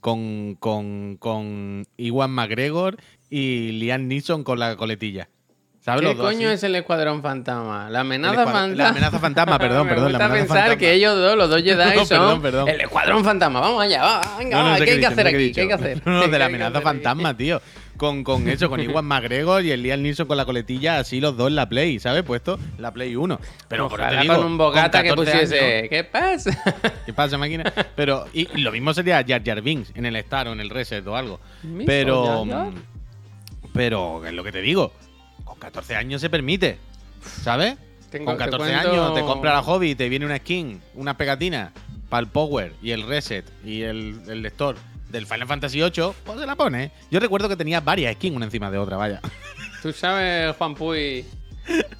[0.00, 2.96] Con, con, con Iwan McGregor
[3.34, 5.28] y Liam Neeson con la coletilla.
[5.80, 6.54] ¿Sabes ¿Qué coño así?
[6.54, 7.90] es el Escuadrón Fantasma?
[7.90, 8.68] La amenaza fantasma.
[8.76, 10.78] la amenaza fantasma, perdón, Me perdón, la gusta amenaza pensar fantasma.
[10.78, 12.68] que ellos dos, los dos Jedi, No, son perdón, perdón.
[12.68, 13.58] el Escuadrón Fantasma.
[13.60, 15.52] Vamos allá, va, venga, No, no va, sé ¿qué hay que hacer aquí?
[15.52, 16.02] ¿Qué hay que hacer?
[16.06, 17.60] No, no, ¿Qué de la amenaza fantasma, tío.
[17.96, 21.36] Con, con eso, con Iwan McGregor y el Liam Neeson con la coletilla, así los
[21.36, 22.22] dos en la Play, ¿sabes?
[22.22, 23.38] Puesto la Play 1.
[23.68, 25.78] Pero por te digo, con un bogata que 14 pusiese.
[25.78, 26.62] años- ¿Qué pasa?
[27.06, 27.64] ¿Qué pasa, máquina?
[27.96, 31.04] Pero, y, lo mismo sería Jar Jar Binks en el Star o en el Reset
[31.06, 31.40] o algo.
[31.86, 32.44] Pero.
[33.72, 34.92] Pero, es lo que te digo.
[35.44, 36.78] Con 14 años se permite.
[37.42, 37.76] ¿Sabes?
[38.10, 41.16] Tengo- con te 14 cuento- años te compra la hobby te viene una skin, una
[41.16, 41.72] pegatina
[42.10, 44.76] para el Power y el Reset y el, el lector
[45.08, 46.90] del Final Fantasy VIII, pues se la pone.
[47.10, 49.20] Yo recuerdo que tenía varias skins una encima de otra, vaya.
[49.82, 51.24] Tú sabes, Juan Puy,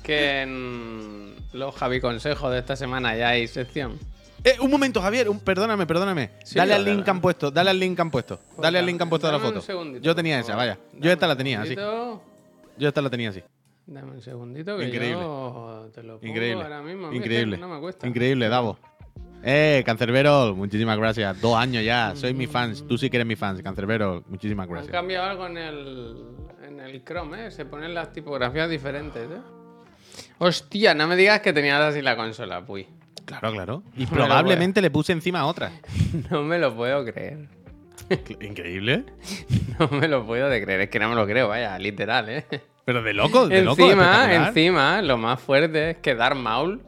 [0.03, 3.99] que en los Javi Consejos de esta semana ya hay sección.
[4.45, 6.31] Eh, un momento, Javier, un- perdóname, perdóname.
[6.45, 8.41] Sí, dale al link que han puesto, dale al link que han puesto.
[8.59, 9.99] Dale al link que han puesto de la foto.
[10.01, 10.79] Yo tenía esa, vaya.
[10.93, 11.75] Dame Yo esta la tenía así.
[11.77, 13.43] Yo esta la tenía así.
[13.87, 15.21] Dame un segundito que Increíble.
[15.23, 16.63] yo te lo pongo Increíble.
[16.63, 17.09] ahora mismo.
[17.09, 17.57] Mí Increíble.
[17.59, 18.07] No me cuesta.
[18.07, 18.79] Increíble, Davo.
[19.45, 21.41] Eh, Cancerbero, muchísimas gracias.
[21.41, 22.85] Dos años ya, soy mi fans.
[22.87, 24.93] Tú sí que eres mi fans, Cancerbero, muchísimas Han gracias.
[24.93, 26.17] cambiado algo en el,
[26.67, 27.51] en el Chrome, ¿eh?
[27.51, 29.41] Se ponen las tipografías diferentes, ¿eh?
[30.39, 32.87] Hostia, no me digas que tenías así la consola, Puy.
[33.25, 33.83] Claro, claro.
[33.97, 35.71] Y probablemente le puse encima otra.
[36.31, 37.49] No me lo puedo creer.
[38.41, 39.05] Increíble.
[39.79, 40.83] No me lo puedo de creer.
[40.83, 42.45] Es que no me lo creo, vaya, literal, ¿eh?
[42.85, 43.81] Pero de loco, de loco.
[43.83, 46.83] encima, encima, lo más fuerte es que Darth Maul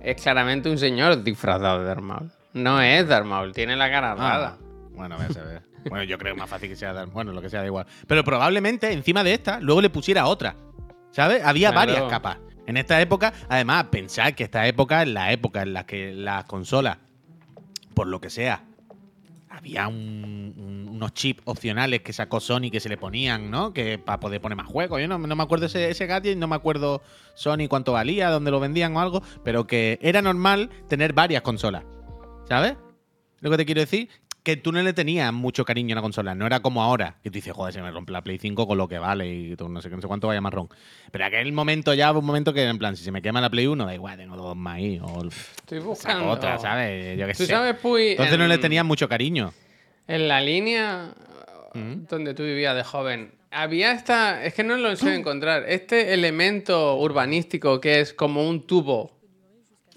[0.00, 2.30] es claramente un señor disfrazado de Darth Maul.
[2.54, 4.56] No es Darth Maul, tiene la cara Ah, rara.
[4.94, 5.62] bueno, voy a saber.
[5.88, 7.06] Bueno, yo creo que es más fácil que sea dar.
[7.08, 7.86] Bueno, lo que sea, da igual.
[8.06, 10.54] Pero probablemente encima de esta, luego le pusiera otra.
[11.12, 11.42] ¿Sabes?
[11.44, 11.92] Había Claro.
[11.92, 12.38] varias capas.
[12.66, 16.44] En esta época, además, pensad que esta época es la época en la que las
[16.44, 16.98] consolas,
[17.94, 18.64] por lo que sea,
[19.50, 23.72] había un- un- unos chips opcionales que sacó Sony que se le ponían, ¿no?
[23.72, 25.00] Que para poder poner más juegos.
[25.00, 27.02] Yo no, no me acuerdo ese, ese gadget, no me acuerdo
[27.34, 31.84] Sony cuánto valía, dónde lo vendían o algo, pero que era normal tener varias consolas.
[32.48, 32.76] ¿Sabes?
[33.40, 34.08] Lo que te quiero decir,
[34.42, 36.34] que tú no le tenías mucho cariño a la consola.
[36.34, 38.76] No era como ahora, que tú dices, joder, se me rompe la Play 5 con
[38.76, 40.68] lo que vale y todo, no sé, no sé cuánto vaya marrón.
[41.12, 43.66] Pero aquel momento ya, un momento que en plan, si se me quema la Play
[43.68, 44.98] 1, da igual, tengo dos más ahí.
[45.00, 46.28] O Estoy buscando.
[46.28, 47.16] otra, ¿sabes?
[47.18, 47.52] Yo qué Tú sé.
[47.52, 48.10] sabes, Puy.
[48.10, 49.52] Entonces no le en- tenías mucho cariño.
[50.08, 51.14] En la línea
[51.74, 52.06] Mm.
[52.08, 54.44] donde tú vivías de joven, había esta.
[54.44, 55.64] Es que no lo sé encontrar.
[55.68, 59.12] Este elemento urbanístico que es como un tubo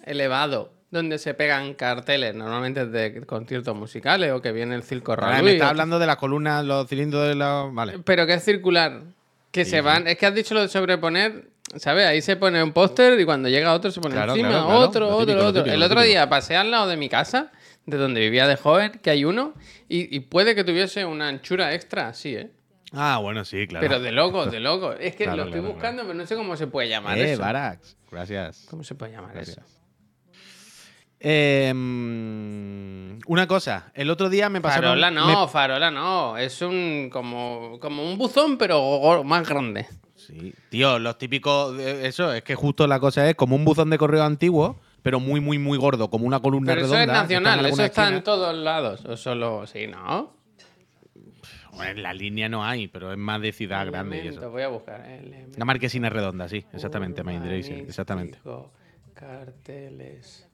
[0.04, 5.44] elevado donde se pegan carteles, normalmente de conciertos musicales o que viene el circo Raluy,
[5.44, 7.70] me estás o- hablando de las columnas, los cilindros de la.
[7.72, 8.00] Vale.
[8.00, 9.02] Pero que es circular.
[9.52, 10.08] Que se van.
[10.08, 11.50] Es que has dicho lo de sobreponer.
[11.78, 12.06] ¿Sabes?
[12.06, 14.50] Ahí se pone un póster y cuando llega otro se pone Claro, encima.
[14.50, 14.80] claro, claro.
[14.82, 15.54] Otro, otro, otro.
[15.64, 17.52] típico, el otro día pasé al lado de mi casa,
[17.88, 19.54] de donde vivía de joven, que hay uno,
[19.90, 22.52] y, y puede que tuviese una anchura extra, sí, ¿eh?
[22.94, 23.86] Ah, bueno, sí, claro.
[23.86, 24.94] Pero de loco, de loco.
[24.94, 27.42] Es que lo estoy buscando, pero no sé cómo se puede llamar Eh, eso.
[27.42, 27.98] Barax.
[28.12, 28.68] Gracias.
[28.70, 29.58] ¿Cómo se puede llamar Gracias.
[29.58, 29.68] eso?
[31.20, 34.90] Eh, mm, una cosa, el otro día me pasaron.
[34.92, 36.38] Farola no, me- farola no.
[36.38, 39.88] Es un como, como un buzón, pero más grande.
[40.16, 41.80] Sí, tío, los típicos.
[41.80, 45.20] eh, Eso, es que justo la cosa es como un buzón de correo antiguo, pero
[45.20, 47.22] muy, muy, muy gordo, como una columna Pero eso redonda.
[47.22, 49.06] es que está nacional, eso está en todos lados.
[49.06, 50.34] O solo, sí, ¿no?
[51.74, 54.52] Bueno, en la línea no hay, pero es más de ciudad grande y Elemento, eso.
[54.52, 55.06] Voy a buscar.
[55.06, 57.22] elemento Una marquesina redonda, sí, exactamente,
[57.88, 58.40] exactamente.
[59.14, 60.48] Carteles.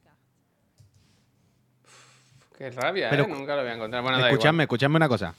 [2.62, 3.28] Qué rabia, Pero ¿eh?
[3.28, 4.04] Nunca lo voy a encontrar.
[4.04, 5.34] Bueno, Escuchadme, escuchadme una cosa.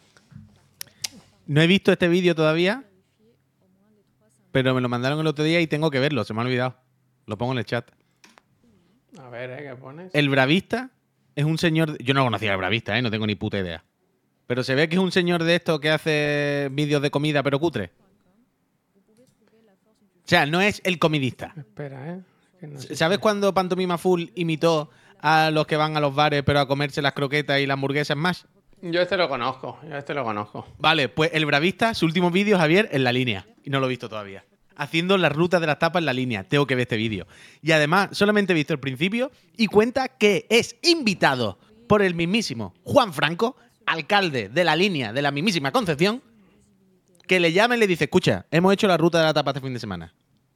[1.47, 2.83] No he visto este vídeo todavía,
[4.51, 6.75] pero me lo mandaron el otro día y tengo que verlo, se me ha olvidado.
[7.27, 7.89] Lo pongo en el chat.
[9.21, 9.69] A ver, ¿eh?
[9.69, 10.13] ¿Qué pones?
[10.13, 10.91] El bravista
[11.37, 11.97] es un señor.
[12.03, 13.03] Yo no conocía al bravista, ¿eh?
[13.03, 13.85] no tengo ni puta idea.
[14.49, 17.61] Pero se ve que es un señor de estos que hace vídeos de comida, pero
[17.61, 17.93] cutre.
[18.97, 21.55] O sea, no es el comidista.
[21.57, 22.21] Espera, ¿eh?
[22.59, 22.97] Que no sé.
[22.97, 24.91] ¿Sabes cuando Pantomima Full imitó
[25.23, 28.17] a los que van a los bares, pero a comerse las croquetas y las hamburguesas
[28.17, 28.47] más?
[28.83, 30.67] Yo este lo conozco, yo este lo conozco.
[30.79, 33.47] Vale, pues el bravista, su último vídeo, Javier, en la línea.
[33.63, 34.45] Y no lo he visto todavía.
[34.75, 36.43] Haciendo la ruta de las tapas en la línea.
[36.43, 37.29] Tengo que ver este vídeo.
[37.63, 42.75] Y además, solamente he visto el principio y cuenta que es invitado por el mismísimo
[42.83, 43.57] Juan Franco,
[43.87, 46.21] alcalde de la línea de la mismísima Concepción,
[47.29, 49.61] que le llama y le dice, escucha, hemos hecho la ruta de la tapa este
[49.61, 50.13] fin de semana.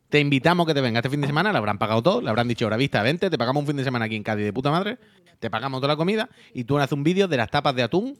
[0.09, 2.47] Te invitamos que te venga este fin de semana, le habrán pagado todo, le habrán
[2.47, 4.99] dicho, bravista, vente, te pagamos un fin de semana aquí en Cádiz de puta madre,
[5.40, 8.16] te pagamos toda la comida y tú haces un vídeo de las tapas de atún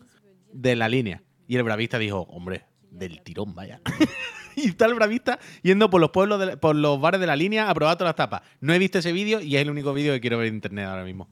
[0.53, 1.23] de la línea.
[1.47, 3.81] Y el bravista dijo, hombre, del tirón, vaya.
[4.57, 7.71] y está el bravista yendo por los pueblos, de- por los bares de la línea
[7.71, 8.43] a probar todas las tapas.
[8.61, 10.87] No he visto ese vídeo y es el único vídeo que quiero ver en internet
[10.87, 11.29] ahora mismo.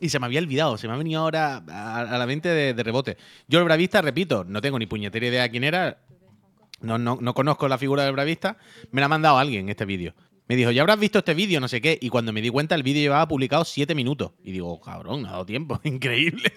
[0.00, 2.82] Y se me había olvidado, se me ha venido ahora a, la mente de, de
[2.82, 3.16] rebote.
[3.46, 5.98] Yo el bravista, repito, no tengo ni puñetera idea quién era,
[6.82, 8.56] no, no, no conozco la figura del bravista,
[8.90, 10.14] me la ha mandado alguien este vídeo.
[10.48, 11.98] Me dijo, ya habrás visto este vídeo, no sé qué.
[12.00, 14.32] Y cuando me di cuenta, el vídeo llevaba publicado 7 minutos.
[14.42, 16.52] Y digo, cabrón, ha dado tiempo, increíble.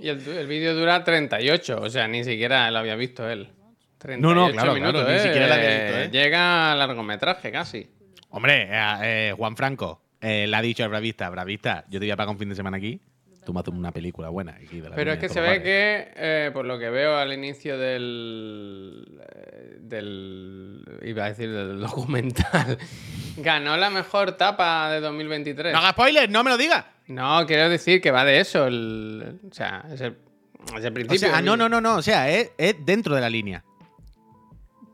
[0.00, 3.50] Y el, el vídeo dura 38, o sea, ni siquiera lo había visto él.
[3.98, 5.22] 38 No, no, claro, minutos, claro, ni ¿eh?
[5.22, 6.10] siquiera lo había visto, ¿eh?
[6.10, 7.88] Llega a largometraje casi.
[8.30, 12.10] Hombre, eh, eh, Juan Franco eh, le ha dicho al bravista, bravista, yo te voy
[12.10, 13.00] a pagar un fin de semana aquí,
[13.48, 14.52] tú me haces una película buena.
[14.62, 15.62] aquí de la Pero es que se ve los bares".
[15.64, 19.18] que, eh, por lo que veo al inicio del.
[19.34, 20.84] eh, del.
[21.02, 22.76] iba a decir del documental,
[23.38, 25.72] ganó la mejor tapa de 2023.
[25.72, 26.84] No hagas spoilers, no me lo digas.
[27.06, 28.66] No, quiero decir que va de eso.
[28.66, 30.18] El, o sea, es el,
[30.76, 31.18] es el O principio.
[31.20, 33.64] sea, ah, no, no, no, no, o sea, es, es dentro de la línea.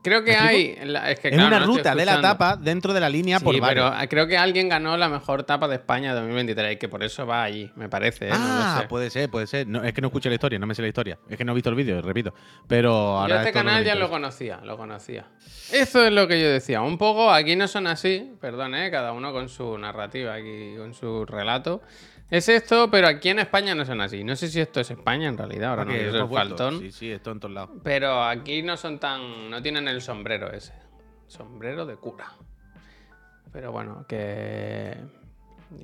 [0.05, 0.65] Creo que ¿Me hay.
[1.09, 3.43] Es, que, es claro, una no ruta de la tapa dentro de la línea Sí,
[3.43, 3.85] por pero barrio.
[3.87, 7.03] ah, creo que alguien ganó la mejor tapa de España de 2023 y que por
[7.03, 8.27] eso va allí, me parece.
[8.27, 8.29] ¿eh?
[8.29, 8.87] No Ah, sé.
[8.87, 9.65] puede ser, puede ser.
[9.67, 11.17] No, es que no escuché la historia, no me sé la historia.
[11.27, 12.33] Es que no he visto el vídeo, repito.
[12.67, 15.25] Pero ahora Yo este canal ya lo conocía, lo conocía.
[15.71, 16.81] Eso es lo que yo decía.
[16.83, 18.91] Un poco, aquí no son así, perdón, ¿eh?
[18.91, 21.81] cada uno con su narrativa, aquí con su relato.
[22.29, 24.23] Es esto, pero aquí en España no son así.
[24.23, 26.35] No sé si esto es España en realidad, ahora no Porque sé si hemos es
[26.37, 26.79] faltón.
[26.79, 27.69] Sí, sí, esto en todos lados.
[27.83, 29.49] Pero aquí no son tan.
[29.49, 30.73] No tienen el sombrero ese.
[31.27, 32.31] Sombrero de cura.
[33.51, 34.97] Pero bueno, que.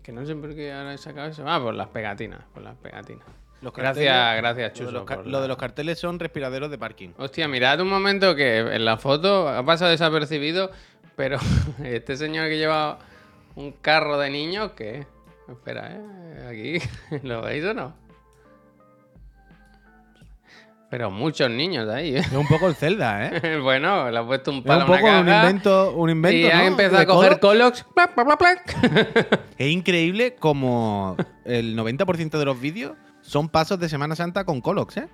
[0.04, 1.44] Que no sé por qué ahora he sacado eso.
[1.48, 2.42] Ah, por las pegatinas.
[2.54, 3.26] Por las pegatinas.
[3.62, 5.06] Los Gracias, carteles- gracias, Lo Chuso.
[5.06, 7.10] de, los, lo de los carteles son respiraderos de parking.
[7.18, 10.72] Hostia, mirad un momento que en la foto ha pasado desapercibido,
[11.16, 11.38] pero
[11.84, 12.98] este señor que lleva
[13.56, 15.06] un carro de niños, ¿qué?
[15.52, 16.48] Espera, ¿eh?
[16.50, 17.94] Aquí, ¿lo veis o no?
[20.90, 22.20] Pero muchos niños ahí, ¿eh?
[22.20, 23.60] Es un poco el Zelda, ¿eh?
[23.64, 26.38] bueno, le ha puesto un Es palo un a poco una un invento, un invento
[26.38, 26.64] y ha ¿no?
[26.66, 27.86] empezado De a coger Colox.
[29.58, 34.98] Es increíble como el 90% de los vídeos son pasos de Semana Santa con Colox,
[34.98, 35.08] ¿eh?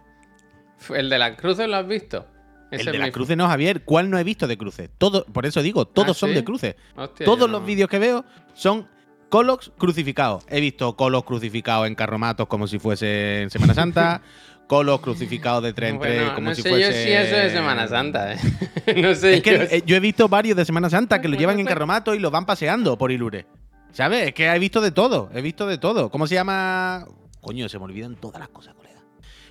[0.95, 2.25] ¿El de las cruces lo has visto?
[2.71, 3.83] El de las cruces no, Javier.
[3.83, 4.89] ¿Cuál no he visto de cruces?
[4.97, 6.35] Todo, por eso digo, todos ¿Ah, son sí?
[6.35, 6.75] de cruces.
[6.95, 8.87] Hostia, Todos los vídeos que veo son
[9.29, 10.45] Colox crucificados.
[10.49, 14.21] He visto Colox crucificados en carromatos como si fuese en Semana Santa.
[14.67, 16.85] Colox crucificados de 3 en 3 Bueno, como no si sé fuese.
[16.85, 18.37] yo si eso es Semana Santa, ¿eh?
[19.01, 21.37] no sé Es que yo eh, yo he visto varios de Semana Santa que lo
[21.37, 23.45] llevan en carromato y lo van paseando por Ilure.
[23.93, 24.27] ¿Sabes?
[24.27, 25.29] Es que he visto de todo.
[25.33, 26.09] He visto de todo.
[26.11, 27.05] ¿Cómo se llama?
[27.39, 28.99] Coño, se me olvidan todas las cosas, colega.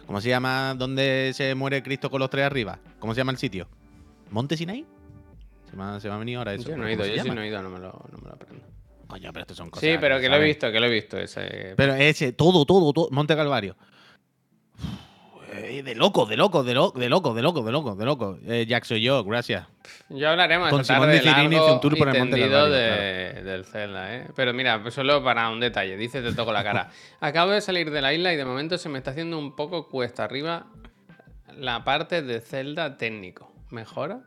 [0.06, 2.78] ¿Cómo se llama donde se muere Cristo con los tres arriba?
[2.98, 3.68] ¿Cómo se llama el sitio?
[4.30, 4.84] ¿Monte Sinai?
[5.70, 6.68] Se me ha, se me ha venido ahora eso.
[6.68, 8.28] Yo no ¿Cómo he ido, yo sí no he ido, no me lo, no me
[8.28, 8.65] lo aprendo.
[9.06, 9.88] Coño, pero estos son cosas.
[9.88, 11.16] Sí, pero que lo he visto, que lo he visto.
[11.18, 11.74] Ese...
[11.76, 13.08] Pero ese, todo, todo, todo.
[13.12, 13.76] Monte Calvario.
[15.52, 18.38] Eh, De loco, de loco, de loco, de loco, de loco, de loco, de loco.
[18.46, 19.66] Eh, Jack soy yo, gracias.
[20.08, 22.40] Ya hablaremos Con esta Simón tarde de Cirini hizo largo un tour por el Monte
[22.40, 24.26] Calvario, de- del Zelda, ¿eh?
[24.34, 26.90] Pero mira, pues solo para un detalle, dice te toco la cara.
[27.20, 29.88] Acabo de salir de la isla y de momento se me está haciendo un poco
[29.88, 30.66] cuesta arriba
[31.56, 33.52] la parte de Zelda técnico.
[33.70, 34.20] ¿Mejora?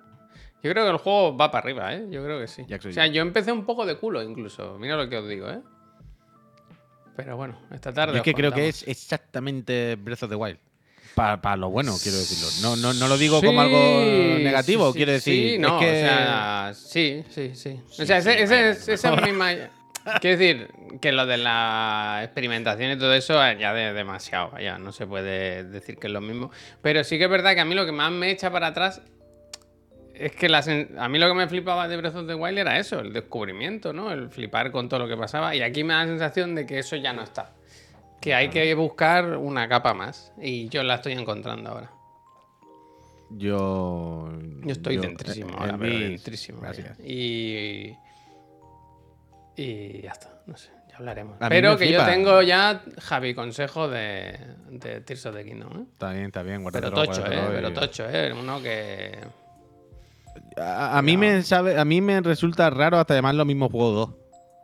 [0.62, 2.06] Yo creo que el juego va para arriba, ¿eh?
[2.10, 2.63] Yo creo que sí.
[2.63, 3.13] O sea, yo.
[3.13, 4.78] yo empecé un poco de culo incluso.
[4.78, 5.60] Mira lo que os digo, ¿eh?
[7.15, 8.13] Pero bueno, esta tarde.
[8.13, 10.58] Yo es que creo que es exactamente Breath of the Wild.
[11.15, 12.48] Para lo bueno, quiero decirlo.
[12.62, 13.78] No, no, no lo digo como algo
[14.39, 15.48] negativo, sí, sí, quiero decir.
[15.50, 17.80] Sí, es no, que- o sea, sí, sí, sí.
[18.00, 19.54] O sea, ese, ese es, esa es mi ma-
[20.22, 20.69] Quiero decir
[21.02, 25.65] que lo de la experimentación y todo eso ya de demasiado, ya no se puede
[25.65, 26.52] decir que es lo mismo.
[26.82, 29.02] Pero sí que es verdad que a mí lo que más me echa para atrás
[30.19, 30.47] es que
[30.97, 33.93] a mí lo que me flipaba de Breath of the Wild era eso, el descubrimiento,
[33.93, 34.12] ¿no?
[34.12, 35.55] El flipar con todo lo que pasaba.
[35.55, 37.53] Y aquí me da la sensación de que eso ya no está.
[38.19, 40.34] Que hay que buscar una capa más.
[40.41, 41.91] Y yo la estoy encontrando ahora.
[43.32, 44.29] Yo.
[44.63, 46.62] Yo estoy yo- dentrísimo eh, ahora, pero dentrísimo.
[46.62, 46.99] Gracias.
[46.99, 47.95] Y.
[49.55, 51.38] Y ya está, no sé, ya hablaremos.
[51.49, 54.38] Pero que yo tengo ya, Javi, consejo de,
[54.69, 55.86] de Tears of the Kingdom, ¿eh?
[55.91, 56.63] Está bien, está bien.
[56.71, 57.41] Pero guárdatelo, tocho, ¿eh?
[57.51, 58.34] Pero tocho, ¿eh?
[58.34, 59.17] Uno que.
[60.58, 63.92] A, a mí me sabe, a mí me resulta raro hasta llamar lo mismo juego
[63.92, 64.10] 2.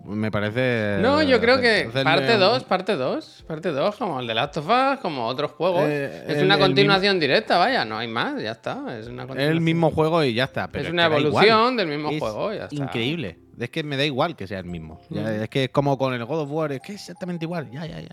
[0.08, 0.98] Me parece.
[1.02, 4.58] No, yo creo que parte un- 2, parte 2, parte 2, como el de Last
[4.58, 5.84] of Us, como otros juegos.
[5.88, 9.00] Eh, es el- una continuación directa, vaya, no hay más, ya está.
[9.00, 10.68] Es una el mismo juego y ya está.
[10.68, 12.76] pero Es una evolución del mismo Es juego, ya está.
[12.76, 13.40] Increíble.
[13.60, 15.00] Es que me da igual que sea el mismo.
[15.10, 15.44] Ya, Mm.
[15.44, 17.70] Es que es como con el God of War, es que es exactamente igual.
[17.72, 18.10] Ya, ya, ya.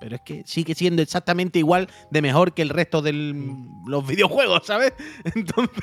[0.00, 3.12] Pero es que sigue siendo exactamente igual de mejor que el resto de
[3.86, 4.92] los videojuegos, ¿sabes?
[5.34, 5.82] Entonces.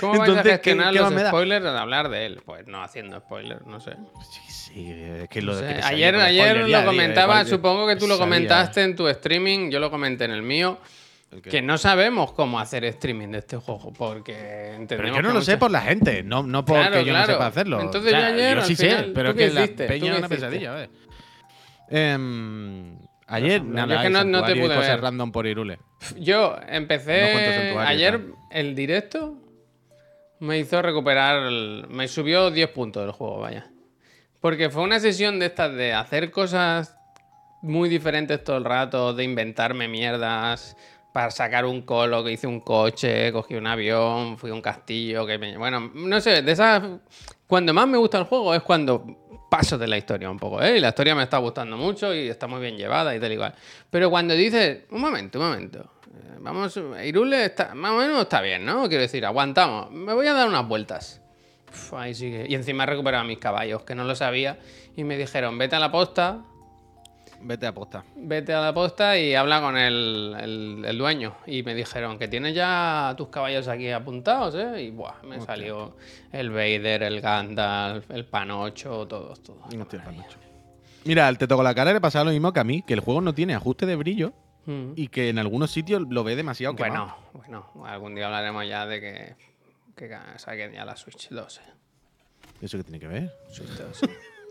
[0.00, 1.28] ¿Cómo vais a Entonces, ¿qué- gestionar qué los da?
[1.28, 2.42] spoilers al hablar de él?
[2.44, 3.92] Pues no haciendo spoilers, no sé.
[4.30, 7.96] Sí, sí, es que lo No de que Ayer, ayer lo tío, comentaba, supongo que
[7.96, 8.24] tú lo sabía.
[8.24, 10.78] comentaste en tu streaming, yo lo comenté en el mío,
[11.42, 14.32] Que no sabemos cómo hacer streaming de este juego, porque
[14.74, 17.12] entendemos Pero yo no que lo sé por la gente, no, no porque Claro, yo
[17.12, 17.32] no claro.
[17.32, 17.80] sepa hacerlo.
[17.80, 20.88] Entonces yo ayer, sí al sé, pero ¿tú es que la peña es una pesadilla.
[21.88, 25.00] Em, ayer, Yo nada, es que no- no te pude cosas ver.
[25.02, 25.78] random por Irule.
[26.18, 28.20] Yo empecé ayer
[28.50, 29.36] el directo,
[30.40, 33.66] me hizo recuperar, el- me subió 10 puntos del juego, vaya.
[34.40, 36.96] Porque fue una sesión de estas de hacer cosas
[37.62, 40.76] muy diferentes todo el rato, de inventarme mierdas
[41.14, 45.24] para sacar un colo, que hice un coche, cogí un avión, fui a un castillo,
[45.24, 46.82] que me- bueno, no sé, de esas
[47.46, 50.78] cuando más me gusta el juego es cuando paso de la historia un poco, ¿eh?
[50.78, 53.54] Y la historia me está gustando mucho y está muy bien llevada y tal igual.
[53.88, 58.40] Pero cuando dices, un momento, un momento, eh, vamos, Irule está, más o menos está
[58.40, 58.88] bien, ¿no?
[58.88, 61.20] Quiero decir, aguantamos, me voy a dar unas vueltas.
[61.70, 62.46] Uf, sigue.
[62.48, 64.58] Y encima he recuperado mis caballos, que no lo sabía,
[64.96, 66.42] y me dijeron, vete a la posta,
[67.46, 68.02] Vete a posta.
[68.16, 71.36] vete a la posta y habla con el, el- el dueño.
[71.46, 74.82] Y me dijeron que tienes ya tus caballos aquí apuntados, ¿eh?
[74.82, 75.96] Y buah, me salió
[76.32, 79.74] el Vader, el Gandalf, el Panocho, todos, todos.
[79.74, 80.38] No estoy panocho.
[81.04, 83.00] Mira, al te toco la cara le pasa lo mismo que a mí, que el
[83.00, 84.32] juego no tiene ajuste de brillo
[84.66, 84.92] Mm.
[84.96, 87.14] y que en algunos sitios lo ve demasiado quemado.
[87.34, 88.98] Bueno, bueno, algún día hablaremos ya de
[89.98, 91.58] que, saquen ya la Switch 2.
[91.58, 91.60] ¿eh?
[92.62, 93.30] ¿Eso qué tiene que ver?
[93.52, 94.00] Switch 2.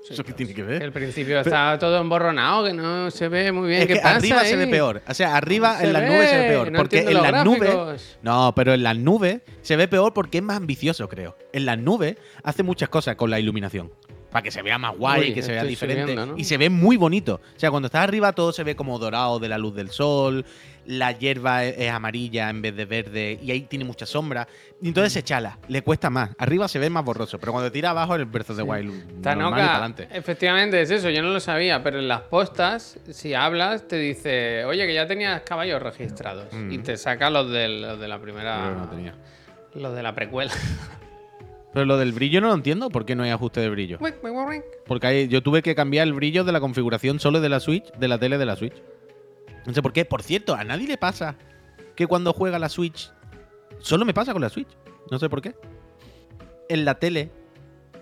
[0.03, 0.37] Switch ¿Eso qué 2.
[0.37, 0.83] tiene que ver?
[0.83, 3.81] al principio está todo emborronado, que no se ve muy bien.
[3.81, 5.01] Es ¿Qué que pasa arriba se ve peor.
[5.07, 6.71] O sea, arriba Se en las nubes se ve peor.
[6.71, 8.17] no porque en las nubes.
[8.21, 11.37] No, pero en las nubes se ve peor porque es más ambicioso, creo.
[11.53, 13.91] En las nubes hace muchas cosas con la iluminación.
[14.31, 16.01] Para que se vea más guay, Uy, que se vea diferente.
[16.11, 16.37] subiendo, ¿no?
[16.39, 17.39] Y se ve muy bonito.
[17.55, 20.43] O sea, cuando estás arriba todo se ve como dorado de la luz del sol.
[20.86, 23.39] La hierba es, es amarilla en vez de verde.
[23.41, 24.48] Y ahí tiene mucha sombra.
[24.82, 25.58] Y entonces se chala.
[25.67, 26.32] Le cuesta más.
[26.38, 27.39] Arriba se ve más borroso.
[27.39, 29.22] Pero cuando tira abajo el Breath of the Wild.
[29.22, 29.56] Tanoka,
[30.12, 34.65] efectivamente es eso, yo no lo sabía, pero en las postas, si hablas, te dice,
[34.65, 36.48] oye, que ya tenías caballos registrados.
[36.69, 38.62] Y te saca los, del- los de la primera.
[38.65, 39.15] Pero no tenía.
[39.76, 40.52] Los de la precuela.
[41.74, 42.89] Pero lo del brillo no lo entiendo.
[42.89, 43.98] ¿Por qué no hay ajuste de brillo?
[44.86, 47.91] Porque hay- yo tuve que cambiar el brillo de la configuración solo de la Switch,
[47.93, 48.76] de la tele de la Switch.
[49.65, 50.06] No sé por qué.
[50.06, 51.36] Por cierto, a nadie le pasa
[51.95, 53.12] que cuando juega la Switch.
[53.80, 54.69] Solo me pasa con la Switch.
[55.12, 55.56] No sé por qué.
[56.69, 57.32] En la tele,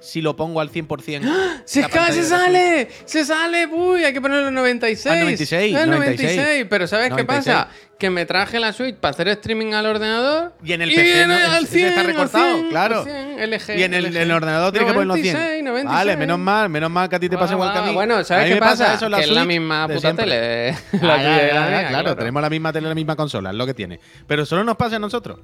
[0.02, 1.62] si lo pongo al 100%.
[1.64, 2.88] ¡Se la casi pantalla de la sale!
[3.06, 3.66] ¡Se sale!
[3.68, 4.04] ¡Uy!
[4.04, 5.06] Hay que ponerlo en 96.
[5.16, 6.66] Ah, 96, Ah, 96.
[6.70, 7.16] Pero ¿sabes 96.
[7.16, 7.68] qué pasa?
[8.00, 10.54] Que me traje la Switch para hacer streaming al ordenador.
[10.64, 12.98] Y en el PC no- al ese está 100, al recortado, 100, claro.
[13.02, 15.34] al 100, LG, Y en el, el ordenador tiene que ponerlo 100.
[15.36, 15.96] 96, 96.
[16.00, 17.94] Vale, menos mal, menos mal que a ti te pasa igual que a mí.
[17.94, 18.96] Bueno, ¿sabes qué pasa?
[18.96, 20.26] eso que es la misma puta siempre.
[20.26, 20.78] tele.
[20.94, 23.16] Ah, la ya, y ya, la ya, mía, claro, tenemos la misma tele, la misma
[23.16, 24.00] consola, es lo que tiene.
[24.26, 25.38] Pero solo nos pasa a nosotros.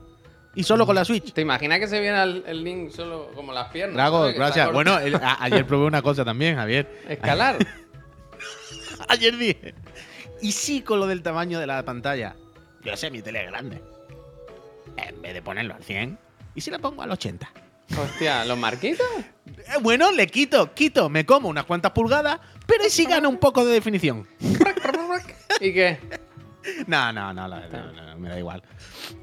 [0.58, 1.34] Y solo con la Switch.
[1.34, 3.94] ¿Te imaginas que se viera el, el link solo como las piernas?
[3.96, 4.72] Drago, gracias.
[4.74, 7.04] Bueno, el- a- ayer probé una cosa también, Javier.
[7.08, 7.58] Escalar.
[9.08, 9.76] Ayer dije.
[10.42, 12.36] Y sí con lo del tamaño de la pantalla.
[12.84, 13.82] Yo sé, mi tele es grande.
[14.98, 16.18] En vez de ponerlo al 100,
[16.56, 17.50] ¿y si la pongo al 80?
[17.98, 19.06] Hostia, ¿los marquitos?
[19.48, 23.38] Eh, bueno, le quito, quito, me como unas cuantas pulgadas, pero ¿y si gana un
[23.38, 24.28] poco de definición?
[25.62, 26.00] ¿Y qué?
[26.88, 28.62] No, no, no, la- no, no, me da igual.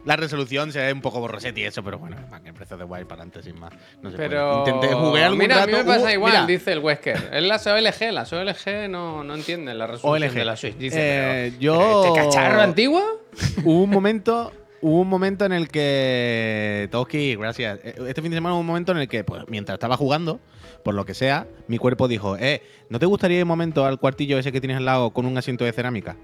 [0.04, 2.84] La resolución se ve un poco borrosete y eso, pero bueno, que el precio de
[2.84, 3.72] Wild para adelante sin más.
[4.02, 4.62] No se Pero.
[4.64, 4.76] puede.
[4.76, 5.64] Intenté, jugué algún Mira, rato.
[5.64, 7.30] a mí me pasa hubo- igual, mira, dice el Wesker.
[7.32, 10.34] Es las OLG, las OLG no, no entienden la resolución OLG.
[10.38, 10.76] de la Switch.
[10.76, 13.02] Dice, Eh, pero, yo- ¿Este cacharro antiguo?
[13.64, 14.52] hubo un momento.
[14.80, 16.88] Hubo un momento en el que.
[16.90, 17.78] Toski, gracias.
[17.84, 20.40] Eh, Este fin de semana hubo un momento en el que, pues, mientras estaba jugando,
[20.82, 23.98] por lo que sea, mi cuerpo dijo: Eh, ¿no te gustaría ir un momento al
[23.98, 26.16] cuartillo ese que tienes al lado con un asiento de cerámica?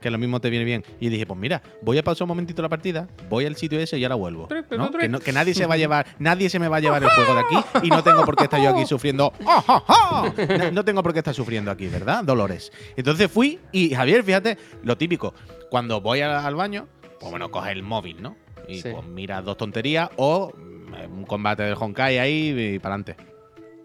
[0.00, 0.84] Que lo mismo te viene bien.
[1.00, 3.98] Y dije, pues mira, voy a pausar un momentito la partida, voy al sitio ese
[3.98, 4.48] y ahora vuelvo.
[4.76, 4.90] ¿no?
[4.90, 7.08] Que, no- que nadie se va a llevar, nadie se me va a llevar el
[7.10, 7.56] juego de aquí
[7.86, 9.32] y no tengo por qué estar yo aquí sufriendo.
[9.46, 10.32] ¡Ah, ah, ah!
[10.58, 12.22] No, no tengo por qué estar sufriendo aquí, ¿verdad?
[12.24, 12.70] Dolores.
[12.96, 15.32] Entonces fui y Javier, fíjate, lo típico,
[15.70, 16.86] cuando voy a- al baño,
[17.18, 18.36] pues bueno, coge el móvil, ¿no?
[18.68, 18.90] Y Sí.
[18.92, 23.16] pues mira dos tonterías o mm, un combate del Honkai ahí y para adelante.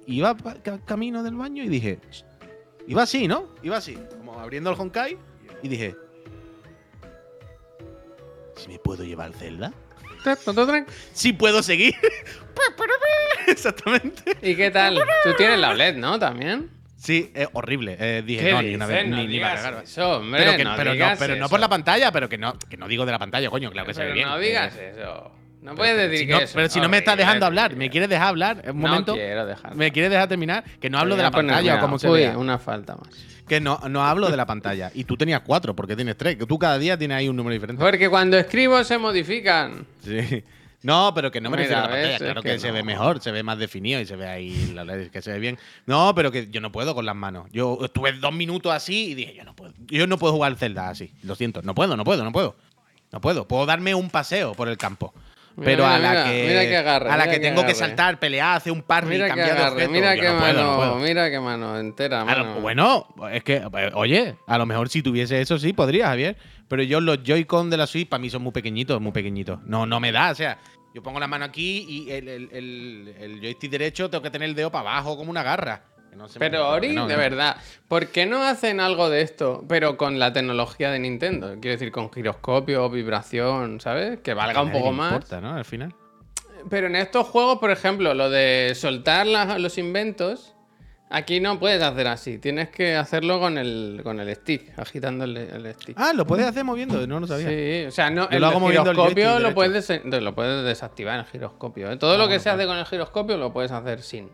[0.07, 0.35] Iba
[0.85, 1.99] camino del baño y dije,
[2.87, 3.45] iba así, ¿no?
[3.63, 5.17] Iba así, como abriendo el Honkai
[5.63, 5.95] y dije,
[8.55, 9.71] ¿si me puedo llevar Zelda?
[11.13, 11.95] Sí puedo seguir.
[13.47, 14.37] Exactamente.
[14.41, 14.95] ¿Y qué tal?
[15.23, 16.19] Tú tienes la OLED, ¿no?
[16.19, 16.69] También.
[16.97, 17.97] Sí, es horrible.
[17.99, 19.07] Eh, dije, ¿Qué no, ni una vez?
[19.07, 22.29] No ni, ni eso, hombre, pero que, no pero no, pero por la pantalla, pero
[22.29, 24.27] que no, que no digo de la pantalla, coño, claro que se ve Pero bien.
[24.27, 25.31] no Eh, digas eso.
[25.61, 27.75] No puedes decir si que no- eso Pero si no me estás dejando hablar.
[27.75, 28.63] ¿me quieres dejar hablar?
[28.67, 29.13] Un No momento.
[29.13, 29.75] quiero dejar.
[29.75, 30.63] ¿Me quieres dejar terminar?
[30.79, 32.37] Que no hablo de la pantalla como se vea.
[32.37, 33.09] una falta más.
[33.47, 34.91] Que no, no hablo de la pantalla.
[34.93, 36.37] Y tú tenías cuatro, porque tienes tres.
[36.37, 37.83] Que tú cada día tienes ahí un número diferente.
[37.83, 39.85] Porque cuando escribo se modifican.
[40.03, 40.43] Sí.
[40.83, 42.17] No, pero que no me Mira, refiero a la pantalla.
[42.17, 42.73] Claro que, que se no.
[42.73, 45.37] ve mejor, se ve más definido y se ve ahí la ley, que se ve
[45.37, 45.59] bien.
[45.85, 47.47] No, pero que yo no puedo con las manos.
[47.51, 49.73] Yo estuve dos minutos así y dije, yo no puedo.
[49.87, 51.13] Yo no puedo jugar Zelda así.
[51.21, 51.61] Lo siento.
[51.61, 52.55] No puedo, no puedo, no puedo.
[53.11, 53.47] No puedo.
[53.47, 55.13] Puedo darme un paseo por el campo.
[55.57, 56.23] Mira, Pero mira, a la mira,
[56.61, 59.25] que, que agarre, a la que que tengo que saltar, pelear, hacer un parry, Mira
[59.25, 62.25] que cambiar de agarre, objeto, mira qué no mano, no mira qué mano entera, lo-
[62.25, 62.61] mano.
[62.61, 66.37] bueno, es que, eh, oye, a lo mejor si tuviese eso sí podría, Javier.
[66.67, 69.59] Pero yo los Joy-Con de la Switch para mí son muy pequeñitos, muy pequeñitos.
[69.65, 70.57] No, no me da, o sea,
[70.93, 74.47] yo pongo la mano aquí y el, el- el- el joystick derecho tengo que tener
[74.47, 75.83] el dedo para abajo como una garra.
[76.15, 77.55] No Pero Ori, no, de verdad,
[77.87, 81.55] ¿por qué no hacen algo de esto, pero con la tecnología de Nintendo?
[81.61, 84.19] Quiero decir, con giroscopio, vibración, ¿sabes?
[84.19, 85.13] Que valga un poco más.
[85.13, 85.55] importa, ¿no?
[85.55, 85.93] Al final.
[86.69, 90.53] Pero en estos juegos, por ejemplo, lo de soltar los inventos,
[91.09, 92.37] aquí no puedes hacer así.
[92.39, 95.95] Tienes que hacerlo con el, con el stick, agitando el, el stick.
[95.97, 97.47] Ah, lo puedes hacer moviendo, no lo sabía.
[97.47, 100.65] Sí, o sea, no, Yo el lo hago moviendo el giroscopio lo puedes, lo puedes
[100.65, 101.89] desactivar el giroscopio.
[101.91, 101.97] ¿eh?
[101.97, 104.29] Todo lo que se hace con el giroscopio lo puedes hacer sin.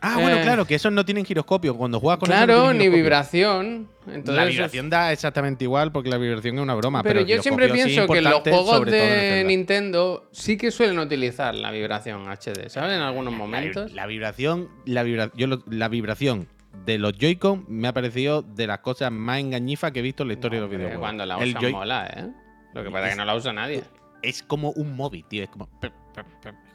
[0.00, 0.42] Ah, bueno, Eh.
[0.42, 1.76] claro, que esos no tienen giroscopio.
[1.76, 3.88] Cuando juegas con eso no Claro, ni vibración.
[4.06, 7.02] Entonces, la vibración da exactamente igual porque la vibración es una broma.
[7.02, 9.44] Pero, yo siempre sí pienso que los juegos de.
[9.46, 12.94] Nintendo sí que suelen utilizar la vibración HD, ¿sabes?
[12.96, 13.92] En algunos momentos.
[13.92, 16.46] la vibración, la, vibra- yo lo- la vibración
[16.86, 20.28] de los Joy-Con me ha parecido de las cosas más engañifas que he visto en
[20.28, 21.00] la historia de los videojuegos.
[21.00, 22.28] Cuando la usan mola, ¿eh?
[22.72, 23.82] Lo que pasa es que no la usa nadie.
[24.22, 25.42] es como un móvil, tío.
[25.44, 25.68] Es como,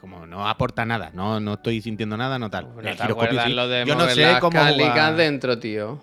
[0.04, 1.10] como no aporta nada.
[1.14, 2.74] No, no estoy sintiendo nada, no tal.
[2.74, 3.52] ¿No El giroscopio sí.
[3.54, 5.16] lo de Yo no sé cómo jugar.
[5.16, 5.98] dentro, tío?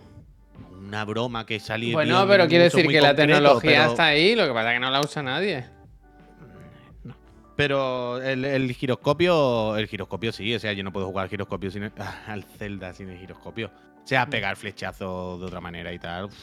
[0.80, 1.94] Una broma que salió.
[1.94, 4.90] Bueno, pero quiere decir que la tecnología está ahí, lo que pasa es que no
[4.90, 5.66] la usa nadie.
[7.56, 11.70] Pero el, el giroscopio, el giroscopio sí, o sea, yo no puedo jugar al giroscopio
[11.70, 11.92] sin el-
[12.28, 13.68] al Zelda sin el giroscopio.
[14.04, 16.26] O sea, pegar flechazos de otra manera y tal.
[16.26, 16.34] uf,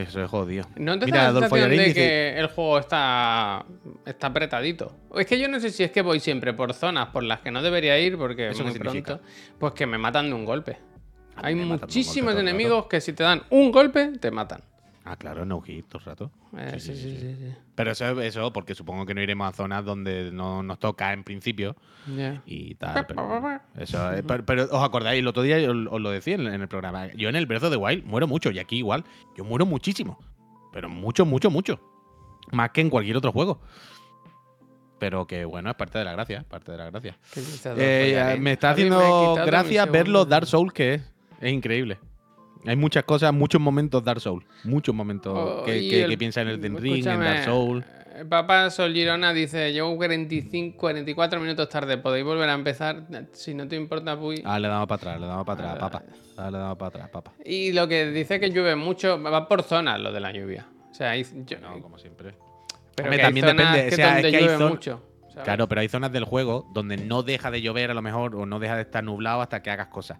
[0.00, 0.64] Eso es jodido.
[0.76, 3.64] ¿No te Mira, da la Adolfo sensación de dice- que el juego está,
[4.06, 4.92] está apretadito?
[5.16, 7.50] Es que yo no sé si es que voy siempre por zonas por las que
[7.50, 9.16] no debería ir porque ¿Eso muy significa?
[9.18, 9.24] pronto,
[9.58, 10.78] pues que me matan de un golpe.
[11.36, 14.60] Hay golpe muchísimos enemigos que si te dan un golpe, te matan.
[15.10, 16.30] Ah, claro, no hit todo el rato.
[16.56, 17.36] Eh, sí, sí, sí.
[17.38, 21.14] sí, Pero eso, eso, porque supongo que no iremos a zonas donde no nos toca
[21.14, 21.76] en principio
[22.44, 23.06] y tal.
[23.06, 23.22] Pero,
[23.78, 26.60] eso, es- pero, pero os acordáis, el otro día os, os lo decía en, en
[26.60, 27.06] el programa.
[27.14, 29.04] Yo en el Breath of the Wild muero mucho y aquí igual.
[29.36, 30.18] Yo muero muchísimo.
[30.72, 31.80] Pero mucho, mucho, mucho.
[32.52, 33.60] Más que en cualquier otro juego.
[34.98, 37.16] Pero que bueno, es parte de la gracia, parte de la gracia.
[37.76, 41.02] Eh, me está me haciendo quitado gracia ver los Dark Souls que es.
[41.40, 41.98] Es increíble.
[42.66, 44.44] Hay muchas cosas, muchos momentos Dark Souls.
[44.64, 47.84] Muchos momentos Oh, que, que, el- que piensa en Ring, en Dark Souls.
[48.16, 53.54] eh, Papá Sol Girona dice, llevo 45, 44 minutos tarde, podéis volver a empezar, si
[53.54, 54.42] no te importa, Puy.
[54.44, 56.04] Ah, le damos para atrás, le damos para atrás, Ah, papá.
[56.36, 57.32] Ah, le damos para atrás, papá.
[57.44, 60.66] Y lo que dice que llueve mucho, va por zonas lo de la lluvia.
[60.90, 62.34] O sea, hay, yo- No, como siempre.
[62.96, 65.02] pero Hombre, que también depende, que o sea, es hay zon- mucho.
[65.28, 65.44] ¿sabes?
[65.44, 68.44] Claro, pero hay zonas del juego donde no deja de llover a lo mejor o
[68.46, 70.18] no deja de estar nublado hasta que hagas cosas.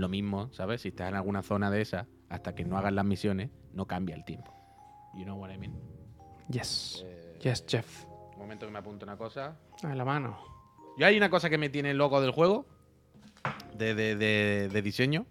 [0.00, 0.80] Lo mismo, ¿sabes?
[0.80, 4.16] Si estás en alguna zona de esa, hasta que no hagas las misiones, no cambia
[4.16, 4.50] el tiempo.
[5.14, 5.78] You know what I mean?
[6.48, 7.04] Yes.
[7.06, 8.04] Eh, Yes, Jeff.
[8.34, 9.56] Un momento que me apunto una cosa.
[9.82, 10.38] A la mano.
[10.98, 12.66] Yo hay una cosa que me tiene loco del juego,
[13.76, 15.26] de, de- de- de diseño,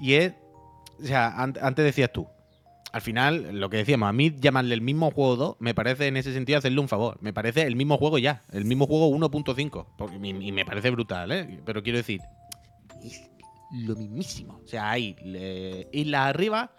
[0.00, 0.32] y es,
[0.98, 2.26] o sea, an- antes decías tú,
[2.92, 6.16] al final, lo que decíamos, a mí llamarle el mismo juego 2, me parece en
[6.16, 7.18] ese sentido hacerle un favor.
[7.20, 10.90] Me parece el mismo juego ya, el mismo juego 1.5, porque- y, y me parece
[10.90, 11.60] brutal, ¿eh?
[11.66, 12.20] Pero quiero decir,
[13.72, 14.60] lo mismísimo.
[14.64, 16.72] O sea, hay le- islas arriba,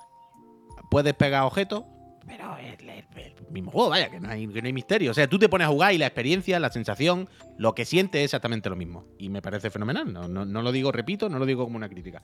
[0.89, 1.83] puedes pegar objetos,
[2.25, 3.05] pero es el, el
[3.51, 5.11] mismo juego, vaya, que no, hay, que no hay misterio.
[5.11, 8.19] O sea, tú te pones a jugar y la experiencia, la sensación, lo que sientes
[8.19, 9.05] es exactamente lo mismo.
[9.17, 10.11] Y me parece fenomenal.
[10.11, 12.21] No, no, no lo digo, repito, no lo digo como una crítica.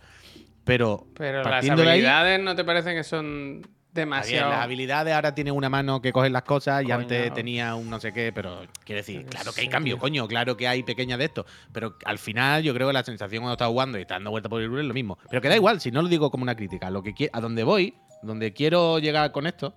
[0.65, 3.61] Pero, Pero las ahí, habilidades no te parecen que son
[3.93, 4.51] está bien, demasiado...
[4.51, 6.95] las habilidades ahora tiene una mano que coge las cosas y Coño.
[6.95, 10.57] antes tenía un no sé qué, pero quiero decir, claro que hay cambio, coño, claro
[10.57, 13.67] que hay pequeñas de esto, pero al final yo creo que la sensación cuando estás
[13.69, 15.17] jugando y estás dando vuelta por el es lo mismo.
[15.29, 17.63] Pero que da igual, si no lo digo como una crítica, lo que a donde
[17.63, 19.75] voy, donde quiero llegar con esto,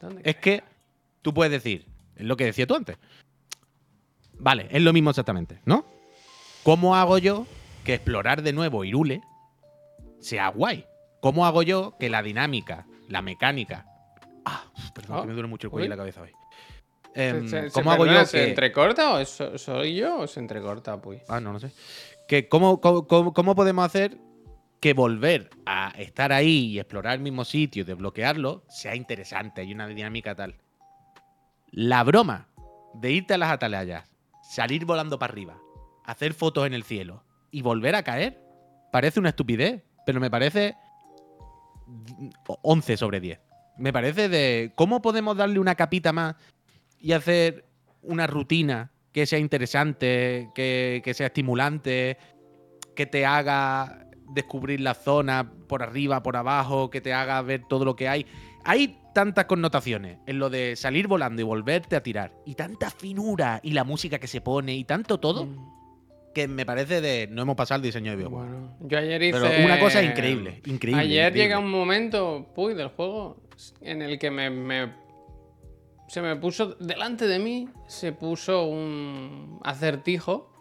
[0.00, 0.62] ¿Dónde es que
[1.22, 1.86] tú puedes decir,
[2.16, 2.98] es lo que decía tú antes.
[4.38, 5.86] Vale, es lo mismo exactamente, ¿no?
[6.62, 7.46] ¿Cómo hago yo
[7.84, 9.22] que explorar de nuevo Irule
[10.20, 10.84] sea guay?
[11.20, 13.86] ¿Cómo hago yo que la dinámica, la mecánica...
[14.44, 15.90] Ah, perdón, Oh, que me duele mucho el cuello y uy.
[15.90, 16.30] la cabeza hoy.
[17.14, 18.48] ¿Se- Em, se- se ¿Cómo hago perdona, yo ¿Se que...
[18.50, 21.18] entrecorta o eso- soy yo o se entrecorta, Puy?
[21.28, 21.70] Ah, no, no sé.
[22.28, 24.18] Que cómo, cómo, cómo- cómo podemos hacer
[24.80, 29.86] que volver a estar ahí y explorar el mismo sitio, desbloquearlo, sea interesante, hay una
[29.88, 30.56] dinámica tal.
[31.70, 32.48] La broma
[32.94, 34.08] de irte a las atalayas,
[34.42, 35.58] salir volando para arriba,
[36.04, 38.40] hacer fotos en el cielo y volver a caer,
[38.92, 40.76] parece una estupidez, pero me parece
[42.46, 43.40] 11 sobre 10.
[43.78, 46.34] Me parece de cómo podemos darle una capita más
[46.98, 47.64] y hacer
[48.02, 52.18] una rutina que sea interesante, que, que sea estimulante,
[52.94, 57.84] que te haga descubrir la zona por arriba, por abajo, que te haga ver todo
[57.84, 58.26] lo que hay.
[58.64, 63.60] Hay tantas connotaciones en lo de salir volando y volverte a tirar, y tanta finura
[63.62, 65.75] y la música que se pone y tanto todo, Mm,
[66.36, 68.48] que me parece de no hemos pasado el diseño de videojuegos.
[68.50, 69.40] Bueno, yo ayer hice...
[69.40, 71.00] Pero una cosa increíble, increíble.
[71.02, 71.42] Ayer increíble.
[71.42, 73.38] llega un momento, Puy, del juego
[73.80, 74.92] en el que me, me-
[76.08, 80.52] se me puso delante de mí, se puso un acertijo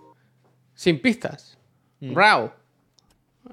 [0.74, 1.58] sin pistas.
[2.00, 2.16] Mm.
[2.16, 2.52] Raw.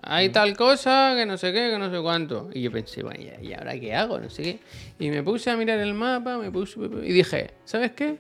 [0.04, 2.50] Hay tal cosa que no sé qué, que no sé cuánto.
[2.54, 4.20] Y yo pensé, bueno, ¿y y ahora qué hago?
[4.20, 4.58] No sé qué.
[5.00, 8.18] Y me puse a mirar el mapa, me puse y dije, ¿sabes qué?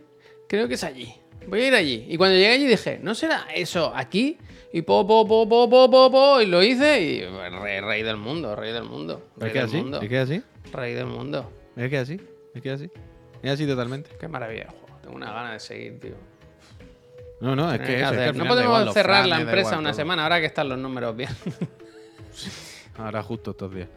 [0.48, 1.14] Creo que es allí.
[1.48, 2.06] Voy a ir allí.
[2.08, 4.38] Y cuando llegué allí dije, ¿no será eso aquí?
[4.72, 8.16] Y po, po, po, po, po, po, po, y lo hice y rey, rey del
[8.16, 9.30] mundo, rey del mundo.
[9.36, 9.76] Rey ¿Es que del así?
[9.76, 10.00] mundo.
[10.00, 10.42] ¿Es que así?
[10.72, 11.52] Rey del mundo.
[11.76, 12.20] ¿Es que así?
[12.54, 12.90] ¿Es que así?
[13.42, 14.10] Es así totalmente.
[14.18, 14.98] Qué maravilla juego.
[15.02, 16.14] Tengo una gana de seguir, tío.
[17.40, 19.96] No, no, es que, eso, es no podemos cerrar la empresa igual una todo.
[19.96, 21.30] semana ahora que están los números bien.
[22.96, 23.88] Ahora justo estos días.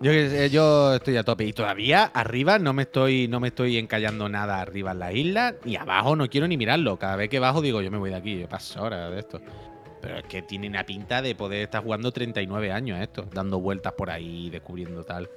[0.00, 3.76] Yo, sé, yo estoy a tope y todavía arriba no me estoy no me estoy
[3.76, 6.98] encallando nada arriba en la isla y abajo no quiero ni mirarlo.
[6.98, 9.40] Cada vez que bajo digo yo me voy de aquí, yo paso ahora de esto.
[10.00, 13.92] Pero es que tiene una pinta de poder estar jugando 39 años esto, dando vueltas
[13.92, 15.28] por ahí, descubriendo tal.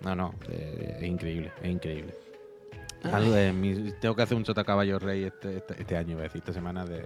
[0.00, 2.14] No, no, eh, es increíble, es increíble.
[3.04, 6.22] Algo de mi- tengo que hacer un sota caballo rey este, este, este año, voy
[6.22, 7.04] a decir, esta semana de.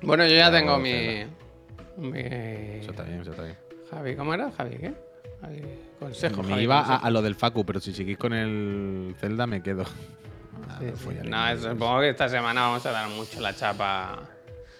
[0.00, 1.24] Bueno, yo ya tengo mi.
[1.98, 3.56] mi- Eso está bien, eso está bien.
[3.90, 4.50] Javi, ¿cómo era?
[4.52, 4.94] Javi, ¿qué?
[5.98, 6.42] Consejo.
[6.42, 7.06] me Javi, iba a, consejo.
[7.06, 9.84] a lo del Facu, pero si seguís con el Zelda me quedo.
[10.68, 11.04] Ah, Sí, sí.
[11.04, 14.22] follar No, supongo que esta semana vamos a dar mucho la chapa.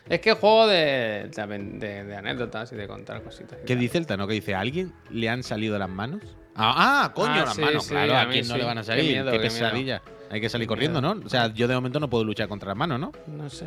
[0.08, 3.58] Es que juego de, de, de- de anécdotas y de contar cositas.
[3.60, 3.78] ¿Qué tal.
[3.80, 4.26] dice el Tano?
[4.26, 4.54] ¿Qué dice?
[4.54, 6.22] ¿A alguien le han salido las manos?
[6.54, 7.84] Ah, ah, coño, Ah, las sí, manos.
[7.84, 9.04] sí, claro, a ¿a quién no le van a salir?
[9.04, 10.02] Qué, miedo, qué pesadilla.
[10.30, 11.14] Hay que salir Qué corriendo, miedo.
[11.14, 11.26] ¿no?
[11.26, 13.12] O sea, yo de momento no puedo luchar contra las manos, ¿no?
[13.26, 13.66] No sé.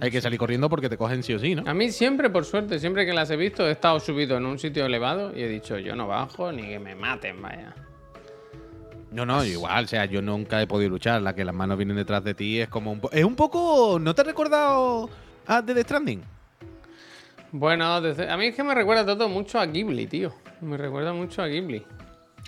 [0.00, 1.62] Hay que salir corriendo porque te cogen sí o sí, ¿no?
[1.66, 4.58] A mí siempre, por suerte, siempre que las he visto, he estado subido en un
[4.58, 7.74] sitio elevado y he dicho, yo no bajo ni que me maten, vaya.
[9.12, 11.22] No, no, igual, o sea, yo nunca he podido luchar.
[11.22, 13.14] La que las manos vienen detrás de ti es como un poco.
[13.14, 13.98] Es un poco.
[14.00, 15.08] ¿No te has recordado
[15.46, 16.22] a The Stranding?
[17.52, 20.34] Bueno, desde- a mí es que me recuerda todo mucho a Ghibli, tío.
[20.60, 21.84] Me recuerda mucho a Ghibli.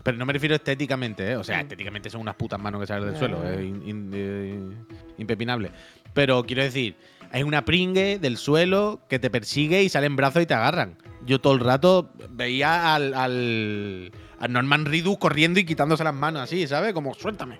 [0.03, 1.37] Pero no me refiero estéticamente, ¿eh?
[1.37, 4.61] O sea, estéticamente son unas putas manos que salen del suelo, es in- in- eh,
[5.19, 5.71] impepinable.
[6.13, 6.97] Pero quiero decir,
[7.33, 10.99] hay una pringue del suelo que te persigue y salen brazos y te agarran.
[11.25, 14.13] Yo todo el rato veía al,
[14.49, 16.93] Norman Reedus corriendo y quitándose las manos así, ¿sabes?
[16.93, 17.59] Como suéltame.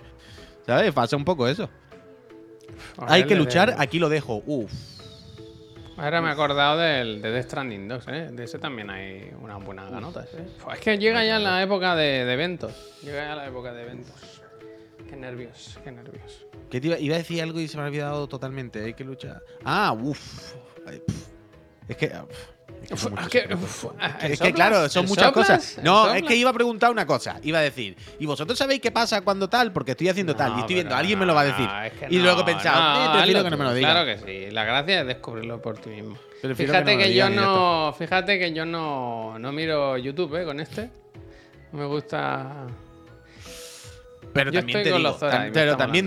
[0.67, 0.93] ¿Sabes?
[0.93, 1.69] Pasa un poco eso.
[2.99, 4.43] Hay que de- luchar, aquí lo dejo.
[4.47, 4.71] Uf.
[5.97, 8.29] Ahora me he acordado del de Death Stranding 2, ¿eh?
[8.33, 10.47] De ese también hay unas buenas ganotas, ¿eh?
[10.75, 12.73] Es que llega ya la época de, de eventos.
[13.03, 14.36] Llega ya la época de eventos.
[15.09, 16.47] Qué nervios, qué nervios.
[16.71, 18.85] ¿Qué te iba, iba a decir algo y se me ha olvidado totalmente.
[18.85, 19.41] Hay que luchar.
[19.65, 20.55] Ah, uff.
[21.89, 22.07] Es que.
[22.07, 22.07] uf,
[22.83, 25.47] es que Uf, es que- ah, Es ¿el que claro, son ¿El muchas soplas?
[25.47, 25.79] cosas.
[25.79, 27.39] ¿El No, es que iba a preguntar una cosa.
[27.43, 29.73] Iba a decir, ¿y vosotros sabéis qué pasa cuando tal?
[29.73, 31.69] Porque estoy haciendo tal y estoy viendo, alguien me lo va a no, decir.
[31.85, 33.91] es que y luego he pensado, no, eh, prefiero hazlo que no me lo diga.
[33.93, 34.51] Claro que sí.
[34.53, 36.17] La gracia es descubrirlo por ti mismo.
[36.43, 37.95] Prefiero Fíjate que que, yo no.
[37.97, 40.45] Fíjate que yo no, no miro YouTube, ¿eh?
[40.45, 40.91] Con este.
[41.73, 42.67] No me gusta.
[44.37, 46.07] Pero Yo también te digo, los tam- pero también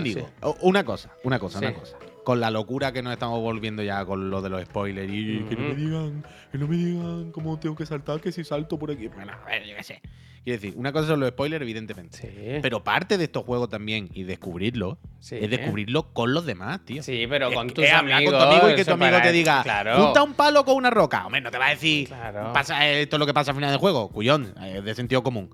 [0.60, 1.64] una cosa, una cosa, Sí.
[1.66, 1.96] una cosa.
[2.24, 5.56] Con la locura que nos estamos volviendo ya con lo de los spoilers y que
[5.56, 8.90] no me digan, que no me digan cómo tengo que saltar, que si salto por
[8.90, 9.08] aquí.
[9.08, 10.02] Bueno, a ver, yo qué sé.
[10.44, 12.16] Quiero decir, una cosa son los spoilers, evidentemente.
[12.18, 12.58] Sí.
[12.62, 15.36] Pero parte de estos juegos también y descubrirlo Sí.
[15.40, 17.02] es descubrirlo con los demás, tío.
[17.02, 18.34] Sí, pero con tus es hablar amigos.
[18.34, 20.02] con tu amigo y que tu amigo te diga, Claro.
[20.04, 21.26] junta un palo con una roca.
[21.26, 22.52] Hombre, no te va a decir, Claro.
[22.52, 25.50] pasa esto es lo que pasa al final del juego, cuyón, es de sentido común.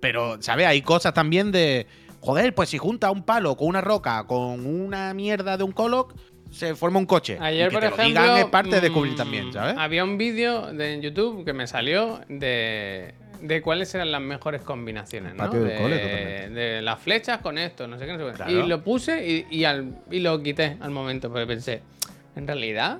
[0.00, 0.66] Pero, ¿sabes?
[0.66, 1.86] Hay cosas también de,
[2.22, 6.14] joder, pues si junta un palo con una roca, con una mierda de un coloc,
[6.50, 7.36] se forma un coche.
[7.40, 9.74] Ayer, y que por te lo ejemplo, digan es parte de mm, descubrir también, ¿sabes?
[9.76, 14.62] Había un vídeo de en YouTube que me salió de, de cuáles eran las mejores
[14.62, 15.38] combinaciones, ¿no?
[15.44, 15.96] Patio del de, cole,
[16.50, 18.32] de las flechas con esto, no sé qué, no sé qué.
[18.36, 18.50] Claro.
[18.52, 21.82] Y lo puse y, y, al- y lo quité al momento, porque pensé,
[22.36, 22.98] en realidad,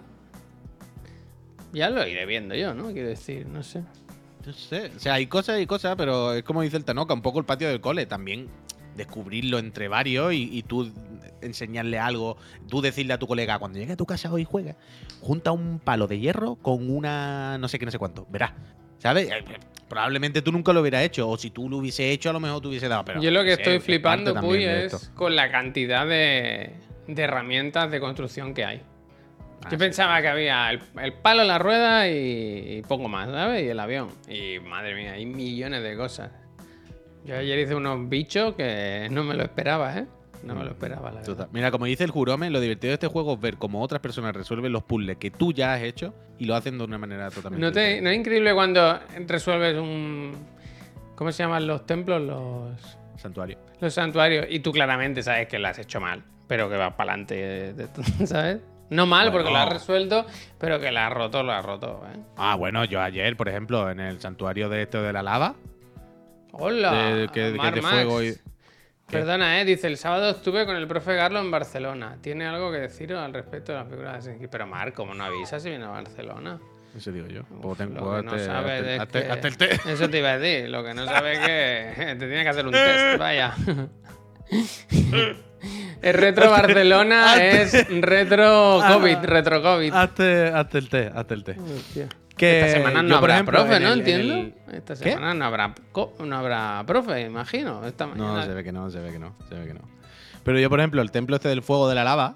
[1.73, 2.91] ya lo iré viendo yo, ¿no?
[2.93, 3.83] Quiero decir, no sé.
[4.45, 7.23] No sé, o sea, hay cosas y cosas, pero es como dice el Tanoca, un
[7.23, 8.49] poco el patio del cole, también
[8.97, 10.93] descubrirlo entre varios y, y tú
[11.41, 12.37] enseñarle algo,
[12.69, 14.77] tú decirle a tu colega, cuando llegue a tu casa hoy juega,
[15.21, 18.53] junta un palo de hierro con una no sé qué, no sé cuánto, verás,
[18.99, 19.29] ¿sabes?
[19.31, 22.33] Eh, eh, Probablemente tú nunca lo hubieras hecho, o si tú lo hubiese hecho, a
[22.33, 23.21] lo mejor te hubiese dado, pero...
[23.21, 26.71] yo lo que estoy es flipando, Puy, es con la cantidad de,
[27.09, 28.83] de herramientas de construcción que hay.
[29.65, 29.77] Ah, Yo sí.
[29.77, 33.65] pensaba que había el, el palo, la rueda y, y poco más, ¿sabes?
[33.65, 34.09] Y el avión.
[34.29, 36.31] Y madre mía, hay millones de cosas.
[37.25, 40.07] Yo ayer hice unos bichos que no me lo esperaba, ¿eh?
[40.43, 41.49] No me lo esperaba, la verdad.
[41.53, 44.35] Mira, como dice el Jurome, lo divertido de este juego es ver cómo otras personas
[44.35, 47.65] resuelven los puzzles que tú ya has hecho y lo hacen de una manera totalmente
[47.65, 48.03] ¿No, te, diferente.
[48.03, 48.99] ¿No es increíble cuando
[49.29, 50.35] resuelves un...
[51.15, 52.21] ¿Cómo se llaman los templos?
[52.21, 53.59] Los, Santuario.
[53.81, 54.47] los santuarios.
[54.51, 57.75] Y tú claramente sabes que lo has hecho mal, pero que vas para adelante,
[58.27, 58.59] ¿sabes?
[58.91, 60.27] No mal porque lo has resuelto,
[60.59, 62.19] pero que la has roto, lo has roto, ¿eh?
[62.37, 65.55] Ah, bueno, yo ayer, por ejemplo, en el santuario de este de la lava,
[66.53, 67.95] Hola, de, que, que Mar de Max.
[67.95, 68.33] fuego y...
[68.33, 68.39] ¿Qué?
[69.19, 72.17] Perdona, eh, dice, el sábado estuve con el profe Garlo en Barcelona.
[72.23, 74.49] ¿Tiene algo que deciros al respecto de las figuras de?
[74.51, 76.59] Pero Mar, ¿cómo no avisas si viene a Barcelona?
[76.97, 77.43] Eso digo yo.
[77.63, 79.71] Uf, ten- lo que no sabes es que- el té.
[79.91, 80.71] Eso te iba a decir.
[80.71, 83.55] Lo que no sabes es que te tiene que hacer un test, vaya.
[86.03, 89.93] Es retro Barcelona, es retro COVID, retro COVID.
[89.95, 91.57] Hazte, hazte el té, hazte el té.
[92.47, 93.93] Que Esta semana no yo, habrá ejemplo, profe, ¿no?
[93.93, 94.35] el- Entiendo.
[94.35, 95.11] el- Esta ¿Qué?
[95.13, 95.75] semana no habrá,
[96.25, 97.85] no habrá profe, imagino.
[97.87, 98.35] Esta mañana.
[98.37, 99.81] No, se ve que no, se ve que no, se ve que no.
[100.43, 102.35] Pero yo, por ejemplo, el templo este del fuego de la lava,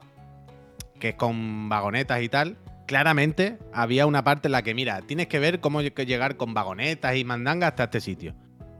[1.01, 5.27] que es con vagonetas y tal, claramente había una parte en la que, mira, tienes
[5.27, 8.35] que ver cómo lle- llegar con vagonetas y mandangas hasta este sitio.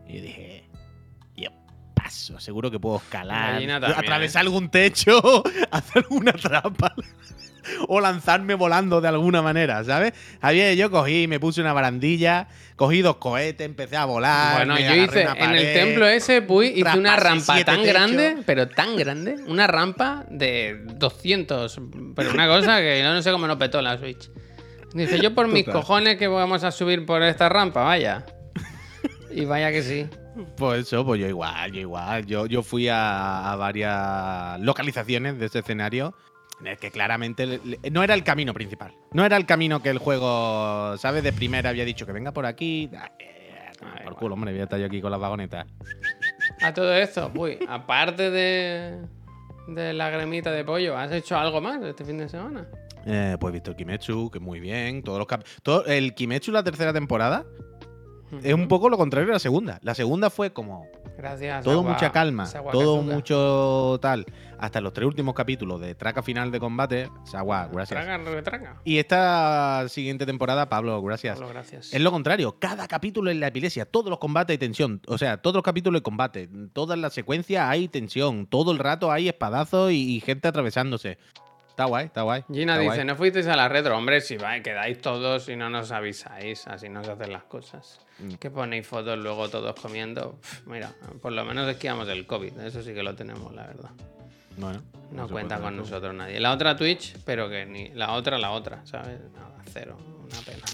[0.07, 0.69] Y yo dije,
[1.37, 1.51] yo
[1.95, 5.21] paso, seguro que puedo escalar, también, atravesar algún techo,
[5.73, 6.95] hacer alguna trampa.
[7.89, 10.13] O lanzarme volando de alguna manera, ¿sabes?
[10.41, 14.67] Había yo cogí, me puse una barandilla, cogí dos cohetes, empecé a volar.
[14.67, 18.97] Bueno, yo hice en el templo ese, Puy, hice una rampa tan grande, pero tan
[18.97, 21.81] grande, una rampa de 200,
[22.15, 24.31] pero una cosa que yo no sé cómo no petó la Switch.
[24.95, 25.81] Dice, yo por mis Total.
[25.81, 28.25] cojones que vamos a subir por esta rampa, vaya.
[29.31, 30.07] Y vaya que sí.
[30.57, 32.25] Pues eso, pues yo igual, yo igual.
[32.25, 36.15] Yo, yo fui a, a varias localizaciones de ese escenario
[36.61, 38.93] en el que claramente no era el camino principal.
[39.13, 41.23] No era el camino que el juego, ¿sabes?
[41.23, 42.91] De primera había dicho que venga por aquí.
[43.19, 45.67] Eh, por culo, hombre, voy a estar yo aquí con las vagonetas.
[46.63, 48.99] A todo esto, Puy, aparte de,
[49.69, 52.67] de la gremita de pollo, ¿has hecho algo más este fin de semana?
[53.05, 55.03] Eh, pues he visto el Kimetsu, que muy bien.
[55.03, 57.45] Todos los cap- todo, el Kimetsu, la tercera temporada,
[58.43, 59.79] es un poco lo contrario de la segunda.
[59.83, 60.87] La segunda fue como
[61.17, 61.65] Gracias.
[61.65, 64.27] Todo agua- mucha calma, todo mucho tal.
[64.59, 67.11] Hasta los tres últimos capítulos de traca final de combate.
[67.25, 68.01] Sagua, gracias.
[68.45, 68.81] Traga.
[68.85, 71.39] Y esta siguiente temporada, Pablo, gracias.
[71.39, 71.93] Pablo, gracias.
[71.93, 75.37] Es lo contrario, cada capítulo es la epilepsia, todos los combates hay tensión, o sea,
[75.37, 79.93] todos los capítulos hay combate, todas las secuencias hay tensión, todo el rato hay espadazos
[79.93, 81.19] y, y gente atravesándose.
[81.77, 82.43] Está guay, está guay.
[82.51, 83.07] Gina está dice, guay.
[83.07, 86.89] no fuisteis a la retro, hombre, si vais, quedáis todos y no nos avisáis, así
[86.89, 88.01] no se hacen las cosas.
[88.19, 88.37] Mm.
[88.37, 90.39] Que ponéis fotos luego todos comiendo.
[90.65, 93.91] Mira, por lo menos esquiamos el COVID, eso sí que lo tenemos, la verdad.
[94.57, 96.41] Bueno, No cuenta con nosotros nadie.
[96.41, 99.21] La otra Twitch, pero que ni la otra, la otra, ¿sabes?
[99.35, 100.65] Nada, cero, una pena.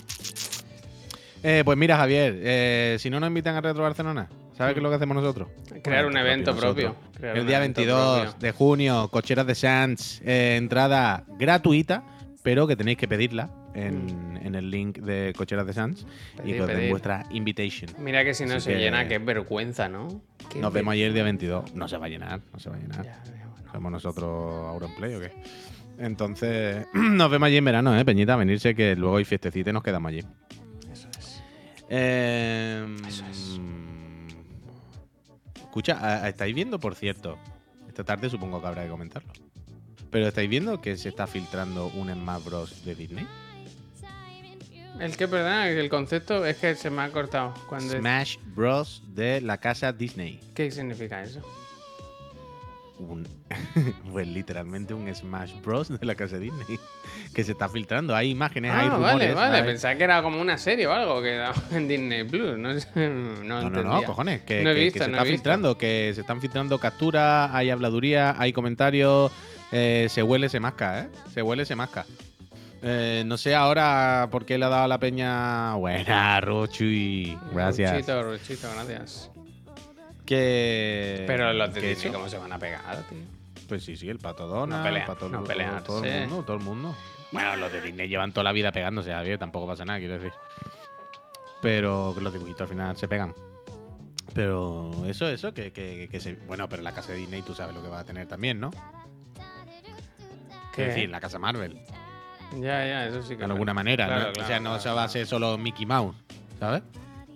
[1.42, 4.82] Eh, pues mira, Javier, eh, si no nos invitan a Retro Barcelona, ¿sabes qué es
[4.82, 5.48] lo que hacemos nosotros?
[5.82, 6.96] Crear un evento propio.
[7.20, 8.40] El día evento 22 propio.
[8.40, 12.04] de junio, Cocheras de Sands, eh, entrada gratuita,
[12.42, 16.42] pero que tenéis que pedirla en, en el link de Cocheras de Sands y Mm.
[16.44, 17.90] Pedir, que os den vuestra invitation.
[17.98, 20.20] Mira que si no Así se que- llena, qué vergüenza, ¿no?
[20.50, 21.74] Qué Nos vemos ayer día 22.
[21.74, 23.04] No se va a llenar, no se va a llenar.
[23.04, 23.72] Ya, bueno.
[23.72, 25.32] ¿Somos nosotros Auronplay o qué?
[25.98, 28.36] Entonces, nos vemos allí en verano, ¿eh, Peñita?
[28.36, 30.22] Venirse que luego hay fiestecita y nos quedamos allí.
[30.92, 31.42] Eso es.
[31.88, 33.60] Eh, Eso es.
[35.72, 37.38] Escucha, ¿estáis viendo, por cierto?
[37.88, 39.32] Esta tarde supongo que habrá que comentarlo.
[40.10, 42.84] Pero ¿estáis viendo que se está filtrando un Smash Bros.
[42.84, 43.26] de Disney?
[45.00, 47.54] El que, perdona, el concepto es que se me ha cortado.
[47.70, 49.02] Cuando Smash Bros.
[49.14, 50.40] de la casa Disney.
[50.54, 51.40] ¿Qué significa eso?
[53.08, 53.26] Un,
[54.12, 55.88] pues literalmente un Smash Bros.
[55.98, 56.78] de la casa Disney.
[57.34, 58.14] Que se está filtrando.
[58.14, 59.12] Hay imágenes, hay Ah, rumores.
[59.14, 59.56] vale, vale.
[59.58, 62.56] hay- Pensaba que era como una serie o algo que daba en Disney Plus.
[62.58, 64.06] No, sé, no, No, no, no, entendía.
[64.06, 64.42] cojones.
[64.42, 69.32] Que, No se está filtrando, que se están filtrando capturas, hay habladuría, hay comentarios,
[69.72, 71.08] eh, se huele, se masca, ¿eh?
[71.32, 72.04] Se huele, se masca.
[72.84, 75.74] Eh, no sé ahora por qué le ha dado a la peña.
[75.76, 77.38] Buena, Rochuy.
[77.52, 77.92] Gracias.
[77.92, 79.30] Ruchito, Ruchito, gracias.
[80.26, 81.24] Que.
[81.26, 83.18] Pero los de que Disney, eso, ¿cómo se van a pegar, tío?
[83.68, 86.20] Pues sí, sí, el pato Donald, No pelean, el pato no todo- pelean, todo, el
[86.28, 86.96] mundo, todo el mundo.
[87.32, 90.32] Bueno, los de Disney llevan toda la vida pegándose, Javier, tampoco pasa nada, quiero decir.
[91.62, 93.34] Pero que los dibujitos al final se pegan.
[94.34, 96.34] Pero eso, eso, que, que, que se.
[96.34, 98.70] Bueno, pero la casa de Disney tú sabes lo que va a tener también, ¿no?
[100.74, 100.82] ¿Qué?
[100.88, 101.78] Es decir, la casa Marvel,
[102.54, 103.38] Ya, ya, eso sí que.
[103.38, 104.06] de alguna manera.
[104.06, 104.42] Claro, ¿no?
[104.42, 106.16] o sea, no claro, se va a ser solo Mickey Mouse,
[106.58, 106.82] ¿sabes?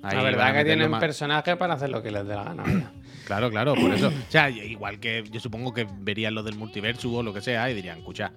[0.08, 2.64] Ahí La verdad que tienen más- personajes para hacer lo que les dé la gana.
[3.26, 4.06] Claro, claro, por eso.
[4.06, 7.68] O sea, igual que yo supongo que verían lo del multiverso o lo que sea
[7.68, 8.30] y dirían, escucha,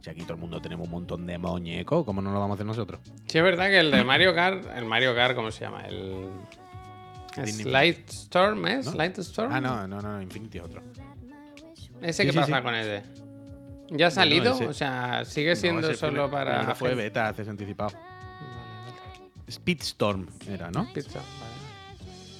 [0.00, 2.56] si aquí todo el mundo tenemos un montón de muñecos, ¿cómo no lo vamos a
[2.56, 3.00] hacer nosotros?
[3.28, 5.82] Sí, es verdad que el de Mario Kart, el Mario Kart, ¿cómo se llama?
[5.82, 6.26] El.
[7.44, 7.72] Disney.
[7.72, 8.86] Light Storm, ¿es?
[8.86, 8.94] ¿No?
[8.94, 9.52] Light Storm.
[9.52, 10.82] Ah, no, no, no, Infinity es otro.
[12.00, 12.62] ¿Ese Sí, qué sí, pasa sí.
[12.64, 13.02] con ese?
[13.90, 14.54] ¿Ya ha salido?
[14.54, 16.74] ese- o sea, sigue siendo No, ese solo primer- para.
[16.74, 17.92] fue beta, acceso anticipado.
[19.52, 20.90] Speedstorm era, ¿no?
[20.92, 21.20] Pizza.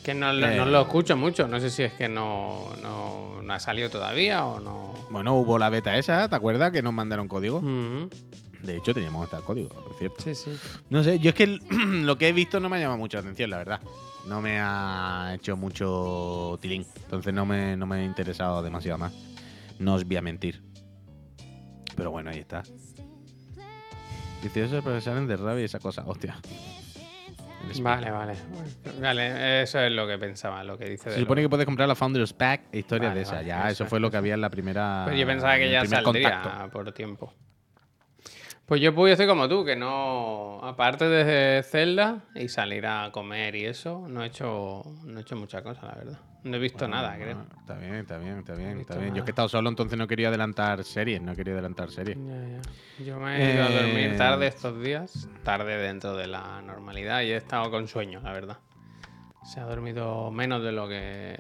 [0.03, 0.57] Que no, lo- Eh.
[0.57, 1.47] no lo escucho mucho.
[1.47, 4.93] No sé si es que no, no, no ha salido todavía o no.
[5.11, 6.73] Bueno, hubo la beta esa, ¿te acuerdas?
[6.73, 7.59] Que nos mandaron código.
[7.59, 8.09] Ujú.
[8.63, 10.23] De hecho, teníamos hasta el código, por cierto.
[10.23, 10.51] Sí, sí.
[10.91, 11.61] No sé, yo es que el-
[12.07, 13.81] lo que he visto no me ha llamado mucho la atención, la verdad.
[14.27, 16.87] No me ha hecho mucho tilín.
[17.05, 19.13] Entonces no me, no me ha interesado demasiado más.
[19.79, 20.63] No os voy a mentir.
[21.97, 22.63] Pero bueno, ahí está.
[24.43, 26.37] Dice eso, salen de rabia y esa cosa, hostia.
[27.83, 28.35] Vale, vale.
[29.01, 31.05] Vale, eso es lo que pensaba, lo que dice.
[31.05, 33.35] Se de supone lo- que puedes comprar la Founders Pack e historias Vale, de esa.
[33.37, 35.03] vale, ya, eso eso es, fue lo que había en la primera.
[35.07, 36.71] Pero yo pensaba que ya saldría contacto.
[36.71, 37.33] por tiempo.
[38.67, 40.61] Pues yo voy a hacer como tú, que no.
[40.63, 45.37] Aparte de Zelda y salir a comer y eso, no he hecho, no he hecho
[45.37, 46.19] mucha cosa, la verdad.
[46.45, 47.47] No he visto Bueno, nada, creo.
[47.61, 49.15] Está bien, está bien, está bien, está bien.
[49.15, 52.19] Yo es que he estado solo, entonces no quería adelantar series, no quería adelantar series.
[52.19, 53.05] Ya, ya.
[53.05, 57.23] Yo me he ido a dormir Eh, tarde estos días, tarde dentro de la normalidad
[57.23, 58.59] y he estado con sueño, la verdad.
[59.45, 61.37] Se ha dormido menos de lo que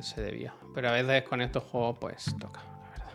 [0.00, 0.54] se debía.
[0.74, 3.12] Pero a veces con estos juegos, pues toca, la verdad.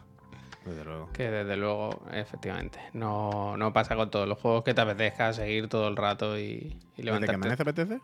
[0.66, 1.10] Desde luego.
[1.12, 5.70] Que desde luego, efectivamente, no, no pasa con todos los juegos que te apetezca seguir
[5.70, 7.36] todo el rato y, y ¿Desde que levantarte.
[7.36, 8.00] amanece apetece?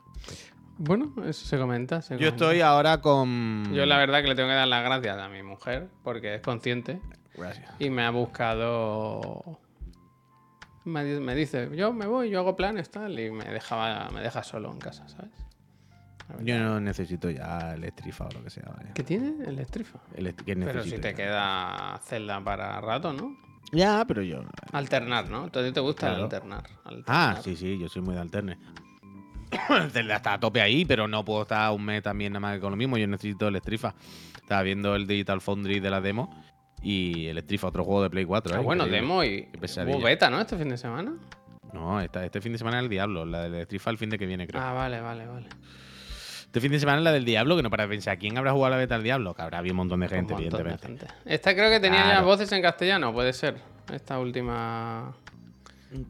[0.82, 2.02] Bueno, eso se comenta.
[2.02, 2.36] se Yo comenta.
[2.46, 3.74] estoy ahora con.
[3.74, 6.42] Yo la verdad que le tengo que dar las gracias a mi mujer porque es
[6.42, 7.02] consciente
[7.36, 7.70] Gracias.
[7.80, 9.60] y me ha buscado.
[10.86, 14.22] Me, di- me dice, yo me voy, yo hago planes tal y me dejaba, me
[14.22, 15.32] deja solo en casa, ¿sabes?
[16.42, 18.64] Yo no necesito ya el estrifa o lo que sea.
[18.78, 18.94] vaya.
[18.94, 20.00] ¿Qué tiene el estrifa?
[20.16, 21.14] El est- Pero si te ya.
[21.14, 23.36] queda Zelda para rato, ¿no?
[23.72, 24.44] Ya, pero yo.
[24.72, 25.46] Alternar, ¿no?
[25.46, 27.44] ¿A ti te gusta el alternar, Ah, alternar.
[27.44, 28.58] sí, sí, yo soy muy de alterne.
[29.92, 32.72] Zelda está a tope ahí, pero no puedo estar un mes también nada más con
[32.72, 32.98] lo mismo.
[32.98, 33.94] Yo necesito el Strifa.
[34.36, 36.44] Estaba viendo el Digital Foundry de la demo
[36.82, 38.56] y el Strifa, otro juego de Play 4.
[38.56, 38.64] Ah, ¿eh?
[38.64, 39.08] bueno, Increíble.
[39.08, 39.48] demo y
[39.92, 40.40] hubo beta, ¿no?
[40.42, 41.14] Este fin de semana.
[41.74, 43.26] No, esta- este fin de semana es el Diablo.
[43.26, 44.62] La del Strifa el fin de que viene, creo.
[44.62, 45.48] Ah, vale, vale, vale.
[46.46, 48.72] Este fin de semana la del Diablo, que no para de pensar, ¿quién habrá jugado
[48.72, 49.36] la beta del Diablo?
[49.36, 51.06] Que habrá habido un montón de gente, montón de evidentemente.
[51.06, 51.08] gente.
[51.32, 52.26] Esta creo que tenía Claro.
[52.26, 53.58] voces en castellano, puede ser.
[53.94, 55.14] Esta última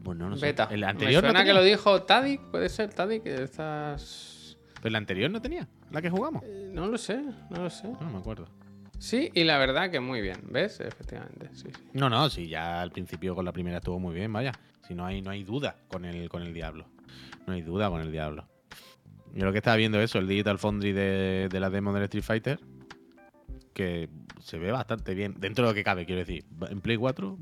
[0.02, 0.46] Pues no, no sé.
[0.46, 0.68] beta.
[0.70, 4.56] El Me anterior no suena que lo dijo Tadic, puede ser Tadic, que estas...
[4.74, 5.66] Pero el anterior no tenía.
[5.90, 6.42] La que jugamos.
[6.44, 7.20] Eh, No lo sé,
[7.50, 7.88] no lo sé.
[8.00, 8.48] No me acuerdo.
[8.98, 10.80] Sí, y la verdad que muy bien, ¿ves?
[10.80, 11.82] Efectivamente, sí, sí.
[11.94, 14.52] No, no, sí, ya al principio con la primera estuvo muy bien, vaya.
[14.86, 16.86] Si no hay, no hay duda con el, con el Diablo.
[17.46, 18.46] No hay duda con el Diablo.
[19.34, 22.24] Yo lo que estaba viendo eso, el Digital Foundry de, de la demo del Street
[22.24, 22.60] Fighter,
[23.72, 24.08] que
[24.40, 25.34] se ve bastante bien.
[25.38, 26.44] Dentro de lo que cabe, quiero decir.
[26.68, 27.38] En Play 4,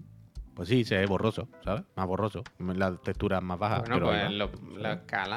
[0.58, 1.84] pues sí, se ve borroso, ¿sabes?
[1.94, 2.42] Más borroso.
[2.58, 3.80] Las texturas más bajas.
[3.82, 4.52] bueno, pero pues lo, lo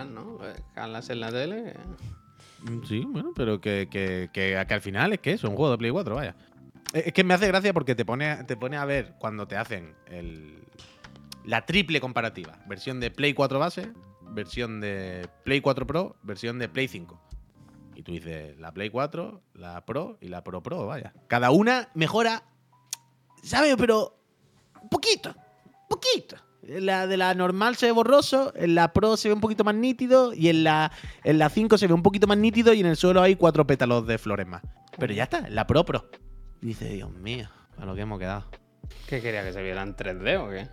[0.10, 0.24] ¿no?
[0.40, 1.76] Lo Calas en la tele.
[2.64, 5.70] Mm, Sí, bueno, pero que, que, que- que al final es que es un juego
[5.70, 6.36] de Play 4, vaya.
[6.92, 9.56] Es es que me hace gracia porque te pone, te pone a ver cuando te
[9.58, 10.64] hacen el,
[11.46, 12.58] la triple comparativa.
[12.68, 13.92] Versión de Play 4 base,
[14.32, 17.22] versión de Play 4 Pro, versión de Play 5.
[17.96, 21.14] Y tú dices la Play 4, la Pro y la Pro Pro, vaya.
[21.28, 22.44] Cada una mejora,
[23.44, 23.76] ¿sabes?
[23.78, 24.18] Pero
[24.82, 25.36] un poquito,
[25.90, 26.38] poquito.
[26.64, 29.74] La de la normal se ve borroso, en la Pro se ve un poquito más
[29.74, 30.92] nítido y en la,
[31.24, 33.66] en la 5 se ve un poquito más nítido y en el suelo hay cuatro
[33.66, 34.62] pétalos de flores más.
[34.98, 36.10] Pero ya está, en la Pro Pro.
[36.62, 38.46] Dice, Dios mío, a lo que hemos quedado.
[39.08, 40.68] ¿Qué quería que se viera en 3D o qué?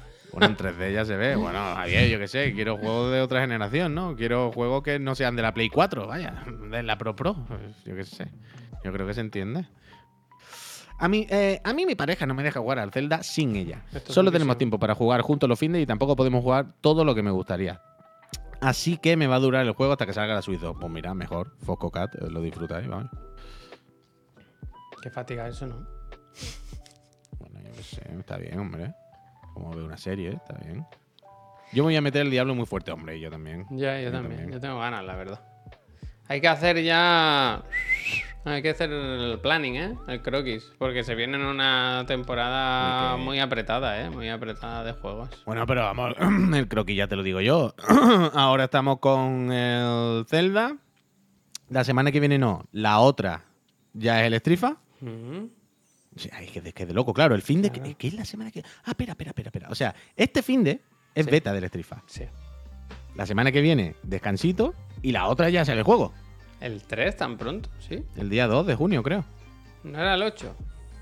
[0.32, 1.34] Bueno, en 3D ya se ve.
[1.34, 4.14] Bueno, Javier, yo qué sé, quiero juegos de otra generación, ¿no?
[4.14, 7.34] Quiero juegos que no sean de la Play 4, vaya, de la Pro Pro.
[7.48, 8.28] Pues, Yo qué sé.
[8.84, 9.66] Yo creo que se entiende.
[11.02, 13.82] A mí, eh, a mí mi pareja no me deja jugar al Zelda sin ella.
[13.92, 17.14] Esto Solo tenemos tiempo para jugar juntos los fines y tampoco podemos jugar todo lo
[17.14, 17.80] que me gustaría.
[18.60, 20.76] Así que me va a durar el juego hasta que salga la Switch 2.
[20.78, 21.56] Pues mira, mejor.
[21.64, 23.08] Fosco Cat, eh, lo disfrutáis, vamos.
[25.02, 25.86] Qué fatiga eso, ¿no?
[27.38, 28.92] Bueno, yo qué sé, está bien, hombre.
[29.54, 30.84] Como ver una serie, está bien.
[31.72, 33.64] Yo me voy a meter el diablo muy fuerte, hombre, y yo también.
[33.70, 34.36] Ya, yo Yo también.
[34.36, 34.50] también.
[34.52, 35.40] Yo tengo ganas, la verdad.
[36.28, 37.62] Hay que hacer ya.
[38.44, 39.94] Hay que hacer el planning, ¿eh?
[40.08, 40.72] El croquis.
[40.78, 44.08] Porque se viene en una temporada muy apretada, ¿eh?
[44.10, 45.28] Muy apretada de juegos.
[45.44, 46.14] Bueno, pero vamos,
[46.54, 47.74] el croquis ya te lo digo yo.
[48.34, 50.76] Ahora estamos con el Zelda.
[51.68, 52.64] La semana que viene no.
[52.72, 53.44] La otra
[53.92, 54.76] ya es el Estrifa.
[56.32, 57.34] Ay, que de, que de loco, claro.
[57.34, 57.70] El fin de.
[57.70, 57.94] Claro.
[57.96, 58.62] ¿Qué es la semana que.?
[58.84, 59.68] Ah, espera, espera, espera, espera.
[59.70, 60.80] O sea, este fin de
[61.14, 61.30] es Sí.
[61.30, 62.02] beta del Estrifa.
[62.06, 62.24] Sí.
[63.14, 64.74] La semana que viene, descansito.
[65.02, 66.12] Y la otra ya sale el juego.
[66.60, 67.68] ¿El 3 tan pronto?
[67.88, 68.02] Sí.
[68.16, 69.24] El día 2 de junio, creo.
[69.84, 70.54] No era el 8.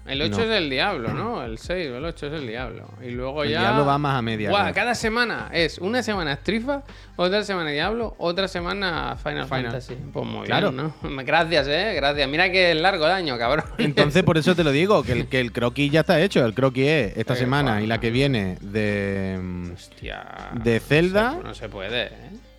[0.07, 0.43] El 8 No.
[0.45, 1.45] es el diablo, ¿no?
[1.45, 2.89] El 6 o el 8 es el diablo.
[3.05, 3.61] Y luego El ya.
[3.61, 4.49] diablo va más a media.
[4.49, 6.83] Guau, cada semana es una semana Strifa,
[7.17, 9.65] otra semana Diablo, otra semana Final, Final.
[9.65, 9.97] Fantasy.
[10.11, 10.73] Pues muy Claro.
[10.73, 11.25] bien, ¿no?
[11.25, 12.27] Gracias, eh, gracias.
[12.27, 13.67] Mira que es largo el año, cabrón.
[13.79, 16.43] Entonces, por eso te lo digo, que el, que el croquis ya está hecho.
[16.47, 19.39] El croquis es esta Eh, semana y la que viene de.
[19.75, 20.53] Hostia.
[20.55, 21.33] de Zelda.
[21.33, 22.11] No se, no se puede, ¿eh?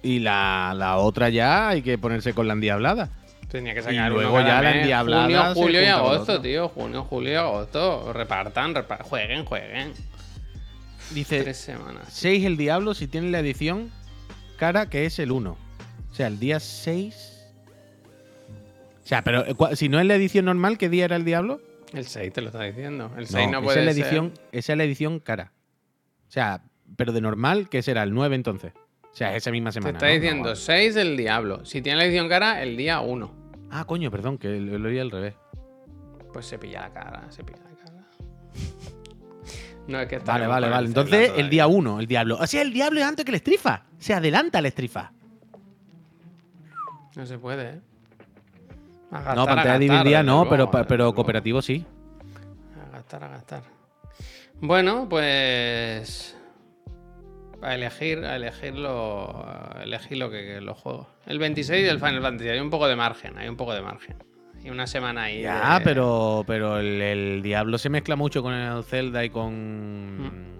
[0.02, 3.10] Y la, la otra ya hay que ponerse con la endiablada.
[3.50, 6.70] Tenía que Y sacar luego uno cada ya la endiablada Junio, julio y agosto, tío.
[6.70, 8.14] Junio, julio y agosto.
[8.14, 9.94] Repartan, repa- jueguen, jueguen.
[11.12, 12.06] Dice Tres semanas.
[12.10, 13.90] 6 el diablo si tiene la edición
[14.58, 15.50] cara que es el 1.
[15.52, 17.48] O sea, el día 6.
[19.04, 21.62] O sea, pero eh, si no es la edición normal, ¿qué día era el diablo?
[21.94, 23.12] El 6 te lo está diciendo.
[23.18, 24.04] El 6 no, esa puede es la ser.
[24.04, 25.52] edición, esa es la edición cara.
[26.28, 26.62] O sea,
[26.96, 28.04] pero de normal, ¿qué será?
[28.04, 28.74] El 9 entonces.
[29.20, 29.98] O sea, esa misma Te semana.
[29.98, 30.14] está ¿no?
[30.14, 31.66] diciendo No, 6 el diablo.
[31.66, 33.36] Si tiene la edición cara, el día 1.
[33.70, 35.36] Ah, coño, perdón, que lo lo al revés.
[36.32, 37.98] Pues se pilla la cara, se pilla la cara.
[39.90, 40.88] No, es que está Vale, vale, vale.
[40.88, 42.38] Entonces, el día 1, el diablo.
[42.40, 43.84] O sea, el diablo es antes que el estrifa.
[43.98, 45.12] Se adelanta el estrifa.
[47.18, 47.82] No se puede, ¿eh?
[49.12, 51.86] No, pantalla dividida no, luego, pero, pero cooperativo sí.
[52.88, 53.64] A gastar, a gastar.
[54.62, 56.39] Bueno, pues.
[57.62, 59.44] A elegir, a elegirlo.
[59.46, 61.08] a elegir lo que, que los juegos.
[61.26, 62.50] El 26 del Final Fantasy.
[62.50, 64.16] Hay un poco de margen, hay un poco de margen.
[64.64, 65.42] Y una semana ahí.
[65.42, 70.58] Ya, de- pero, pero el, el diablo se mezcla mucho con el Zelda y con.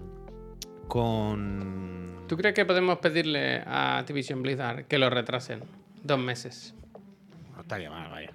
[0.88, 2.24] Con.
[2.28, 5.60] ¿Tú crees que podemos pedirle a Activision Blizzard que lo retrasen
[6.02, 6.74] dos meses?
[7.54, 8.30] No estaría mal, vaya.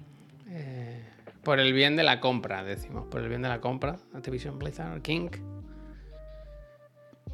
[0.48, 1.02] Eh,
[1.42, 3.06] por el bien de la compra, decimos.
[3.06, 3.96] Por el bien de la compra.
[4.14, 5.28] Activision Blizzard, King.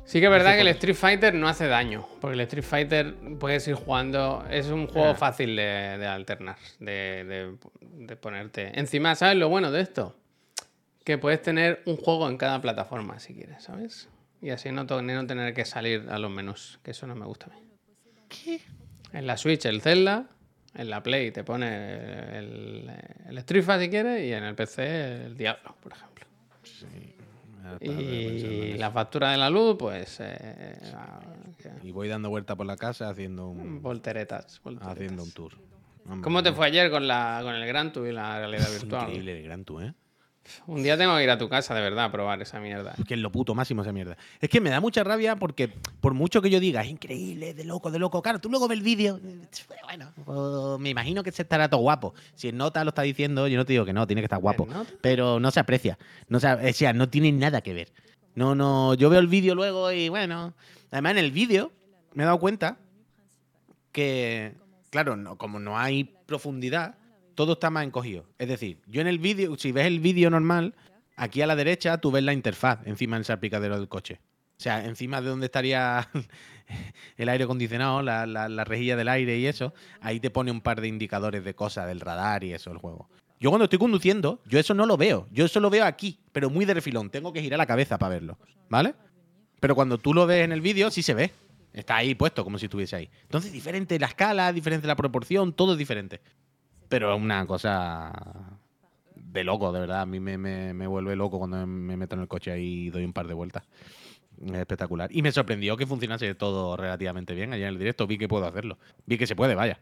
[0.04, 2.06] Sí que es verdad que el Street Fighter no hace daño.
[2.20, 4.44] Porque el Street Fighter puedes ir jugando.
[4.50, 6.56] Es un juego fácil de, de alternar.
[6.80, 8.78] De, de- de ponerte.
[8.78, 10.16] Encima, ¿sabes lo bueno de esto?
[11.04, 14.08] Que puedes tener un juego en cada plataforma si quieres, ¿sabes?
[14.40, 16.80] Y así no, no tener que salir a los menús.
[16.82, 17.62] Que eso no me gusta a mí.
[18.28, 18.60] ¿Qué?
[19.12, 20.26] En la Switch el Zelda,
[20.74, 22.90] en la Play te pone el,
[23.28, 26.26] el Street Fighter si quieres y en el PC el Diablo, por ejemplo.
[27.80, 31.20] Y la factura de la luz, pues eh, ah,
[31.82, 34.92] Y voy dando vuelta por la casa haciendo un, volteretas, volteretas.
[34.96, 35.54] haciendo un tour.
[36.04, 39.02] Hombre, ¿Cómo te fue ayer con, la, con el Gran Tour y la realidad virtual?
[39.02, 39.94] Increíble el Gran Tour, ¿eh?
[40.66, 42.94] Un día tengo que ir a tu casa, de verdad, a probar esa mierda.
[43.06, 44.16] Que es lo puto máximo esa mierda.
[44.40, 45.68] Es que me da mucha rabia porque,
[46.00, 48.22] por mucho que yo diga, es increíble, de loco, de loco.
[48.22, 49.20] Claro, tú luego ves el vídeo.
[49.84, 52.14] Bueno, pues, me imagino que se estará todo guapo.
[52.34, 54.40] Si en nota lo está diciendo, yo no te digo que no, tiene que estar
[54.40, 54.66] guapo.
[55.00, 55.98] Pero no se aprecia.
[56.28, 57.92] No se, o sea, no tiene nada que ver.
[58.34, 58.94] No, no.
[58.94, 60.54] Yo veo el vídeo luego y bueno.
[60.90, 61.72] Además, en el vídeo
[62.14, 62.78] me he dado cuenta
[63.92, 64.54] que,
[64.90, 66.96] claro, no, como no hay profundidad,
[67.34, 68.24] todo está más encogido.
[68.38, 70.74] Es decir, yo en el vídeo, si ves el vídeo normal,
[71.16, 74.20] aquí a la derecha tú ves la interfaz encima del salpicadero del coche.
[74.58, 76.08] O sea, encima de donde estaría
[77.16, 80.60] el aire acondicionado, la, la- la rejilla del aire y eso, ahí te pone un
[80.60, 83.08] par de indicadores de cosas del radar y eso, el juego.
[83.40, 85.26] Yo cuando estoy conduciendo, yo eso no lo veo.
[85.32, 87.10] Yo eso lo veo aquí, pero muy de refilón.
[87.10, 88.38] Tengo que girar la cabeza para verlo.
[88.68, 88.94] ¿Vale?
[89.58, 91.32] Pero cuando tú lo ves en el vídeo, sí se ve.
[91.72, 93.10] Está ahí puesto, como si estuviese ahí.
[93.22, 96.20] Entonces, diferente la escala, diferente la proporción, todo es diferente.
[96.92, 98.12] Pero es una cosa
[99.16, 100.02] de loco, de verdad.
[100.02, 102.90] A mí me, me- me vuelve loco cuando me meto en el coche ahí y
[102.90, 103.64] doy un par de vueltas.
[104.44, 105.08] Es espectacular.
[105.10, 108.06] Y me sorprendió que funcionase todo relativamente bien allá en el directo.
[108.06, 108.76] Vi que puedo hacerlo.
[109.06, 109.78] Vi que se puede, vaya.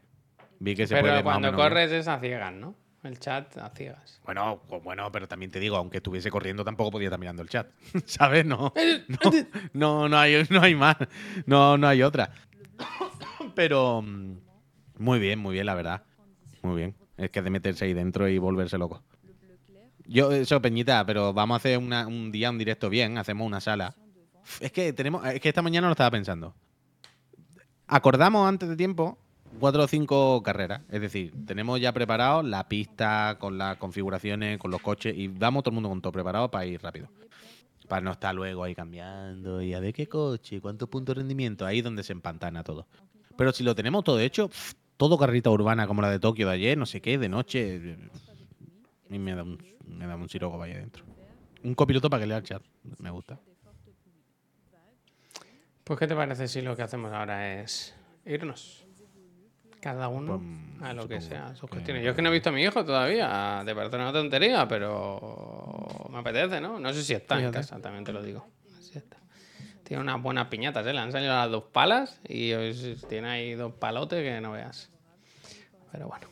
[0.61, 1.15] Vi que se Pero puede.
[1.15, 2.75] más o cuando corres es a ciegas, ¿no?
[3.03, 4.21] El chat a ciegas.
[4.25, 7.49] Bueno, pues bueno, pero también te digo, aunque estuviese corriendo, tampoco podía estar mirando el
[7.49, 7.67] chat.
[8.05, 8.45] ¿Sabes?
[8.47, 8.73] No,
[9.09, 9.31] no,
[9.73, 10.97] no, no hay, no hay más.
[11.47, 12.31] No, no hay otra.
[13.57, 14.37] Pero mm,
[14.99, 16.03] muy bien, muy bien, la verdad.
[16.63, 16.95] Muy bien.
[17.21, 19.03] Es que de meterse ahí dentro y volverse loco.
[20.07, 23.95] Yo, eso, Peñita, pero vamos a hacer un día un directo bien, hacemos una sala.
[24.59, 26.55] Es que tenemos, es que esta mañana lo estaba pensando.
[27.87, 29.19] Acordamos antes de tiempo
[29.59, 30.81] cuatro o cinco carreras.
[30.89, 35.63] Es decir, tenemos ya preparado la pista con las configuraciones, con los coches y vamos
[35.63, 37.09] todo el mundo con todo preparado para ir rápido.
[37.87, 41.67] Para no estar luego ahí cambiando y a ver qué coche, cuántos puntos de rendimiento.
[41.67, 42.87] Ahí es donde se empantana todo.
[43.37, 44.51] Pero si lo tenemos todo hecho,
[45.01, 47.97] todo carrerita urbana como la de Tokio de ayer, no sé qué, de noche.
[49.07, 51.05] A mí me da un, me da un siroco vaya adentro.
[51.65, 52.63] Un copiloto para que lea el chat.
[52.99, 53.41] Me gusta.
[55.85, 57.95] Pues, ¿qué te parece si lo que hacemos ahora es
[58.27, 58.85] irnos?
[59.81, 60.39] Cada uno
[60.79, 62.05] Pues, a lo que sea, sus que- cuestiones.
[62.05, 66.09] Yo es que no he visto a mi hijo todavía, te parece una tontería, pero
[66.11, 66.79] me apetece, ¿no?
[66.79, 68.47] No sé si está en casa, también te lo digo.
[68.79, 69.17] Así está.
[69.91, 70.93] Tiene unas buenas piñatas, ¿eh?
[70.93, 72.53] Le han salido las dos palas y
[73.09, 74.89] tiene ahí dos palotes que no veas.
[75.91, 76.29] Pero bueno.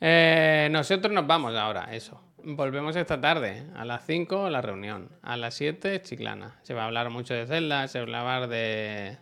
[0.00, 2.20] Eh, nosotros nos vamos ahora, eso.
[2.42, 6.56] Volvemos esta tarde, a las 5 la reunión, a las 7 Chiclana.
[6.62, 9.18] Se va a hablar mucho de Zelda, se va a hablar de...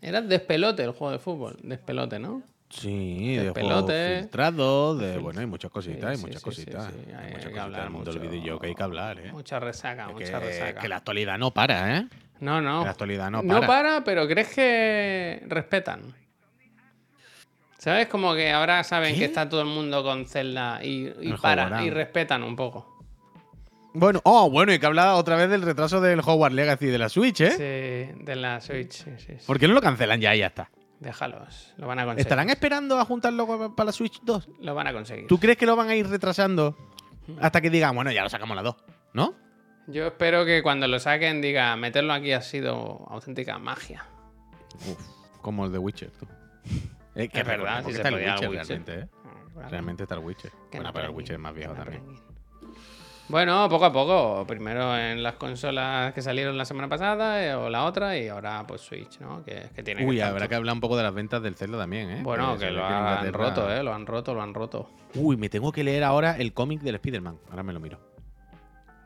[0.00, 2.44] Era despelote el juego de fútbol, despelote, ¿no?
[2.70, 3.92] Sí, De pelote.
[3.94, 6.84] juegos filtrados, de bueno, hay muchas cositas, hay muchas sí, cositas.
[6.92, 8.30] sí, Hay, hay- muchas que cositas hablar del mundo del mucho.
[8.30, 9.32] videojuego que hay que hablar, ¿eh?
[9.32, 10.80] Mucha resaca, Es mucha que, resaca.
[10.80, 12.06] que la actualidad no para, ¿eh?
[12.40, 12.84] No, no.
[12.84, 13.66] La actualidad no No para.
[13.66, 16.14] para, pero crees que respetan.
[17.78, 18.08] ¿Sabes?
[18.08, 19.20] Como que ahora saben ¿Qué?
[19.20, 21.86] que está todo el mundo con Zelda y, y El paran Hogwarts.
[21.86, 22.92] y respetan un poco.
[23.94, 27.08] Bueno, oh, bueno, y que habla otra vez del retraso del Hogwarts Legacy de la
[27.08, 27.50] Switch, ¿eh?
[28.12, 29.46] Sí, de la Switch, sí, sí, sí.
[29.46, 30.70] ¿Por qué no lo cancelan ya y ya está?
[31.00, 32.20] Déjalos, lo van a conseguir.
[32.26, 34.48] ¿Estarán esperando a juntarlo pa- para la Switch 2?
[34.60, 35.26] Lo van a conseguir.
[35.26, 36.76] ¿Tú crees que lo van a ir retrasando
[37.40, 38.76] hasta que digan, bueno, ya lo sacamos la 2?
[39.14, 39.34] ¿No?
[39.88, 44.04] Yo espero que cuando lo saquen diga, meterlo aquí ha sido auténtica magia.
[44.88, 45.00] Uf,
[45.40, 46.26] como el de Witcher, tú.
[47.14, 48.66] Es Es verdad, si se está el podía Witcher, el Witcher.
[48.68, 49.08] realmente, ¿eh?
[49.54, 49.68] Claro.
[49.70, 50.50] Realmente está el Witcher.
[50.70, 52.02] Que Bueno, no pero el Witcher es más viejo que no también.
[52.02, 52.22] aprendí.
[53.28, 54.44] Bueno, poco a poco.
[54.46, 58.64] Primero en las consolas que salieron la semana pasada eh, o la otra y ahora
[58.68, 59.42] pues Switch, ¿no?
[59.44, 61.78] Que, que tiene Uy, que habrá que hablar un poco de las ventas del Zelda
[61.78, 62.20] también, ¿eh?
[62.22, 63.82] Bueno, que ve lo han roto, ¿eh?
[63.82, 64.90] Lo han roto, lo han roto.
[65.14, 67.38] Uy, me tengo que leer ahora el cómic del Spider-Man.
[67.50, 67.98] Ahora me lo miro.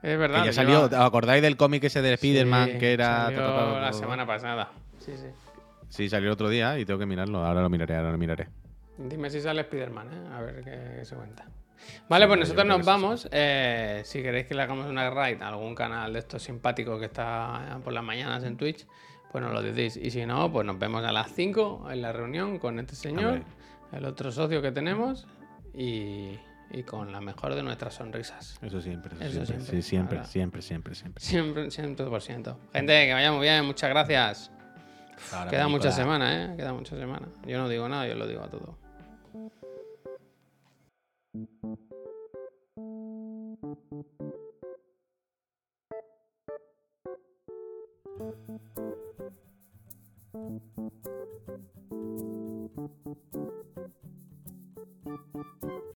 [0.03, 0.41] Es verdad.
[0.41, 3.25] Que ya salió, ¿os acordáis del cómic ese del Spider-Man Sí, que era...
[3.25, 4.71] salió la semana pasada.
[4.99, 5.27] Sí, sí.
[5.89, 7.45] Sí, salió el otro día y tengo que mirarlo.
[7.45, 8.49] Ahora lo miraré, ahora lo miraré.
[8.97, 10.35] Dime si sale Spider-Man, ¿eh?
[10.35, 11.47] A ver qué, qué se cuenta.
[12.09, 13.29] Vale, pues yo nosotros creo nos sí, vamos.
[13.33, 17.07] Eh, si queréis que le hagamos una raid a algún canal de estos simpáticos que
[17.07, 18.87] está por las mañanas en Twitch,
[19.33, 19.97] pues nos lo decís.
[19.97, 23.43] Y si no, pues nos vemos a las 5 en la reunión con este señor,
[23.93, 25.27] el otro socio que tenemos
[25.75, 26.39] y,
[26.71, 28.59] y con la mejor de nuestras sonrisas.
[28.63, 30.29] Eso siempre, eso, Eso siempre, siempre, sí, siempre, ahora.
[30.29, 31.23] siempre, siempre, siempre.
[31.23, 32.57] Siempre, 100%.
[32.73, 34.51] Gente, que vaya muy bien, muchas gracias.
[35.33, 36.57] Ahora, Queda mucha semana, ¿eh?
[36.57, 37.29] Queda mucha semana.
[37.47, 38.79] Yo no digo nada, yo lo digo a todo.